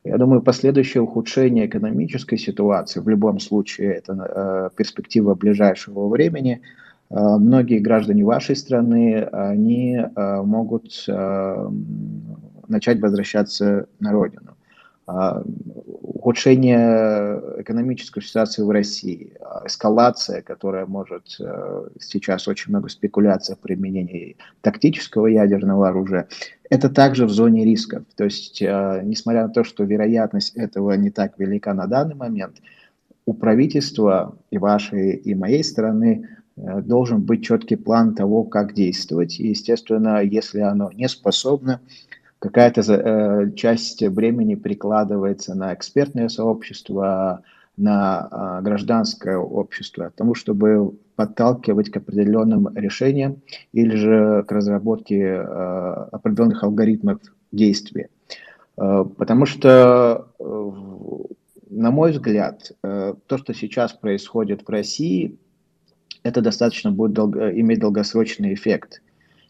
Я 0.04 0.20
думаю, 0.20 0.44
последующее 0.44 1.02
ухудшение 1.02 1.66
экономической 1.66 2.38
ситуации, 2.38 3.00
в 3.00 3.10
любом 3.10 3.40
случае, 3.40 3.96
это 3.96 4.14
э, 4.14 4.70
перспектива 4.78 5.34
ближайшего 5.34 6.08
времени, 6.10 6.62
многие 7.10 7.80
граждане 7.80 8.24
вашей 8.24 8.56
страны, 8.56 9.24
они 9.32 9.96
э, 9.98 10.42
могут 10.42 11.06
э, 11.08 11.70
начать 12.68 13.00
возвращаться 13.00 13.88
на 14.00 14.12
родину. 14.12 14.56
Ухудшение 16.26 17.62
экономической 17.62 18.24
ситуации 18.24 18.64
в 18.64 18.70
России, 18.72 19.34
эскалация, 19.64 20.42
которая 20.42 20.88
может 20.88 21.38
э, 21.40 21.90
сейчас 22.00 22.48
очень 22.48 22.72
много 22.72 22.90
спекуляций 22.90 23.54
о 23.54 23.58
применении 23.58 24.36
тактического 24.62 25.28
ядерного 25.28 25.90
оружия, 25.90 26.28
это 26.72 26.90
также 26.90 27.28
в 27.28 27.30
зоне 27.30 27.66
рисков. 27.66 28.04
То 28.16 28.24
есть, 28.24 28.60
э, 28.64 29.02
несмотря 29.04 29.44
на 29.44 29.50
то, 29.50 29.64
что 29.64 29.84
вероятность 29.84 30.56
этого 30.56 30.94
не 30.94 31.12
так 31.12 31.38
велика 31.38 31.76
на 31.76 31.86
данный 31.86 32.16
момент, 32.16 32.56
у 33.28 33.36
правительства 33.36 34.36
и 34.50 34.58
вашей, 34.58 35.12
и 35.16 35.36
моей 35.36 35.64
страны 35.64 36.28
э, 36.28 36.45
должен 36.56 37.22
быть 37.22 37.44
четкий 37.44 37.76
план 37.76 38.16
того, 38.16 38.44
как 38.44 38.74
действовать. 38.74 39.40
И, 39.40 39.50
естественно, 39.50 40.22
если 40.22 40.60
оно 40.60 40.92
не 40.92 41.10
способно 41.10 41.82
какая-то 42.40 42.82
э, 42.82 43.52
часть 43.56 44.04
времени 44.04 44.56
прикладывается 44.56 45.56
на 45.56 45.74
экспертное 45.74 46.30
сообщество, 46.30 47.42
на 47.78 48.30
э, 48.60 48.64
гражданское 48.64 49.38
общество, 49.38 50.12
тому, 50.16 50.36
чтобы 50.36 50.94
подталкивать 51.16 51.90
к 51.90 51.98
определенным 51.98 52.70
решениям 52.76 53.42
или 53.74 53.96
же 53.96 54.44
к 54.48 54.52
разработке 54.52 55.22
э, 55.22 55.42
определенных 56.12 56.64
алгоритмов 56.64 57.20
действия. 57.52 58.10
Э, 58.78 59.06
потому 59.18 59.46
что, 59.46 60.28
э, 60.40 60.72
на 61.70 61.92
мой 61.92 62.12
взгляд, 62.12 62.72
э, 62.84 63.16
то, 63.26 63.38
что 63.38 63.54
сейчас 63.54 63.94
происходит 63.94 64.62
в 64.62 64.70
России, 64.70 65.38
это 66.26 66.42
достаточно 66.42 66.92
будет 66.92 67.14
долго, 67.14 67.52
иметь 67.52 67.80
долгосрочный 67.80 68.56
эффект. 68.56 69.04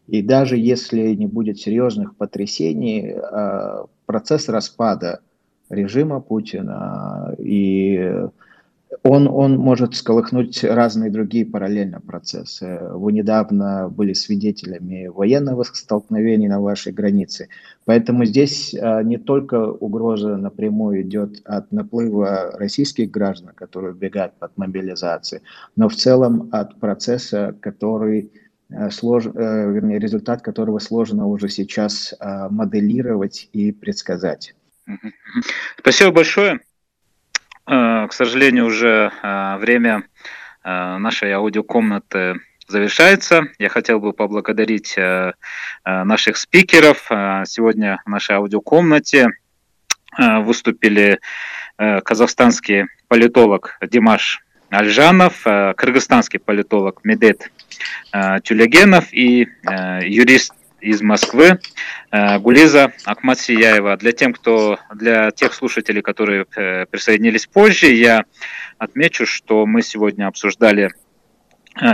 И 0.08 0.22
даже 0.22 0.58
если 0.58 1.16
не 1.16 1.26
будет 1.26 1.58
серьезных 1.58 2.18
потрясений, 2.18 3.14
а, 3.14 3.86
процесс 4.06 4.50
распада 4.50 5.22
режима 5.70 6.20
Путина 6.20 7.34
и 7.40 8.28
он, 9.04 9.28
он 9.28 9.58
может 9.58 9.96
сколыхнуть 9.96 10.64
разные 10.64 11.12
другие 11.12 11.46
параллельно 11.46 12.02
процессы. 12.02 12.80
Вы 12.92 13.14
недавно 13.14 13.90
были 13.90 14.14
свидетелями 14.14 15.08
военного 15.08 15.64
столкновения 15.64 16.50
на 16.50 16.60
вашей 16.60 16.94
границе. 16.94 17.50
Поэтому 17.86 18.26
здесь 18.26 18.74
а, 18.74 19.04
не 19.04 19.18
только 19.18 19.72
угроза 19.72 20.38
напрямую 20.38 21.02
идет 21.02 21.42
от 21.46 21.72
наплыва 21.72 22.52
российских 22.58 23.12
граждан, 23.12 23.54
которые 23.56 23.94
убегают 23.94 24.34
под 24.40 24.58
мобилизацией, 24.58 25.44
но 25.76 25.90
в 25.90 25.96
целом 25.96 26.50
от 26.52 26.80
процесса, 26.80 27.56
который 27.60 28.32
Э, 28.70 28.90
слож, 28.90 29.26
э, 29.28 29.30
вернее, 29.30 30.00
результат 30.00 30.42
которого 30.42 30.80
сложно 30.80 31.28
уже 31.28 31.50
сейчас 31.50 32.14
э, 32.20 32.48
моделировать 32.50 33.50
и 33.54 33.72
предсказать. 33.72 34.56
Спасибо 35.78 36.12
большое. 36.12 36.60
К 37.66 38.10
сожалению, 38.12 38.66
уже 38.66 39.12
время 39.24 40.04
нашей 40.64 41.32
аудиокомнаты 41.32 42.36
завершается. 42.68 43.48
Я 43.58 43.70
хотел 43.70 44.00
бы 44.00 44.14
поблагодарить 44.14 44.96
наших 45.84 46.38
спикеров. 46.38 47.06
Сегодня 47.46 48.02
в 48.06 48.10
нашей 48.10 48.36
аудиокомнате 48.36 49.30
выступили 50.18 51.20
казахстанский 51.78 52.86
политолог 53.08 53.78
Димаш 53.82 54.42
Альжанов, 54.70 55.44
кыргызстанский 55.44 56.40
политолог 56.40 57.00
Медет 57.04 57.50
Э, 58.14 58.40
Тюлегенов 58.44 59.14
и 59.14 59.48
э, 59.68 60.00
юрист 60.08 60.54
из 60.86 61.02
Москвы 61.02 61.60
э, 62.12 62.40
Гулиза 62.40 62.94
Акматсияева. 63.06 63.98
Для, 63.98 64.12
тем, 64.12 64.34
кто, 64.34 64.78
для 64.94 65.32
тех 65.32 65.54
слушателей, 65.54 66.02
которые 66.02 66.46
присоединились 66.46 67.48
позже, 67.48 67.88
я 67.88 68.26
отмечу, 68.78 69.26
что 69.26 69.66
мы 69.66 69.82
сегодня 69.82 70.28
обсуждали 70.28 70.92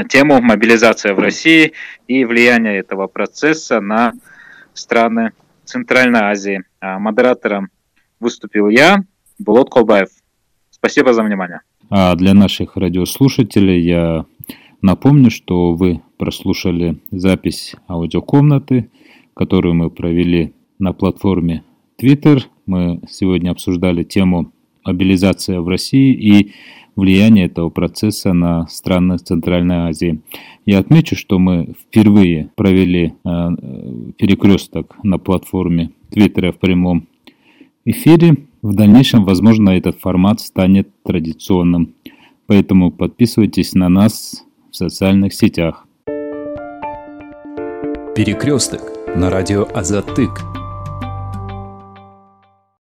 тему 0.10 0.42
мобилизация 0.42 1.14
в 1.16 1.20
России 1.20 1.74
и 2.08 2.24
влияние 2.26 2.78
этого 2.78 3.08
процесса 3.08 3.82
на 3.82 4.14
страны 4.74 5.32
Центральной 5.66 6.20
Азии. 6.20 6.64
Модератором 6.82 7.70
выступил 8.20 8.70
я, 8.70 9.04
Булот 9.40 9.72
Колбаев. 9.72 10.10
Спасибо 10.70 11.14
за 11.14 11.24
внимание. 11.24 11.62
А 11.90 12.16
для 12.16 12.34
наших 12.34 12.78
радиослушателей 12.78 13.82
я 13.82 14.26
Напомню, 14.82 15.30
что 15.30 15.74
вы 15.74 16.02
прослушали 16.18 17.00
запись 17.12 17.76
аудиокомнаты, 17.88 18.90
которую 19.36 19.76
мы 19.76 19.90
провели 19.92 20.54
на 20.80 20.94
платформе 20.94 21.64
Twitter. 22.02 22.42
Мы 22.66 23.00
сегодня 23.10 23.52
обсуждали 23.52 24.04
тему 24.04 24.52
мобилизация 24.84 25.62
в 25.62 25.68
России 25.68 26.14
и 26.14 26.52
влияние 26.96 27.46
этого 27.46 27.70
процесса 27.70 28.34
на 28.34 28.68
страны 28.68 29.18
Центральной 29.18 29.90
Азии. 29.90 30.22
Я 30.66 30.80
отмечу, 30.80 31.16
что 31.16 31.38
мы 31.38 31.74
впервые 31.80 32.50
провели 32.56 33.14
э, 33.24 33.50
перекресток 34.18 34.96
на 35.04 35.20
платформе 35.20 35.92
Твиттера 36.10 36.52
в 36.52 36.58
прямом 36.58 37.08
эфире. 37.86 38.38
В 38.62 38.74
дальнейшем, 38.74 39.26
возможно, 39.26 39.72
этот 39.72 40.00
формат 40.00 40.40
станет 40.40 40.90
традиционным. 41.04 41.94
Поэтому 42.48 42.92
подписывайтесь 42.92 43.74
на 43.74 43.90
нас 43.90 44.44
в 44.72 44.76
социальных 44.76 45.34
сетях. 45.34 45.86
Перекресток 48.16 48.82
на 49.16 49.30
радио 49.30 49.68
Азатык. 49.74 50.61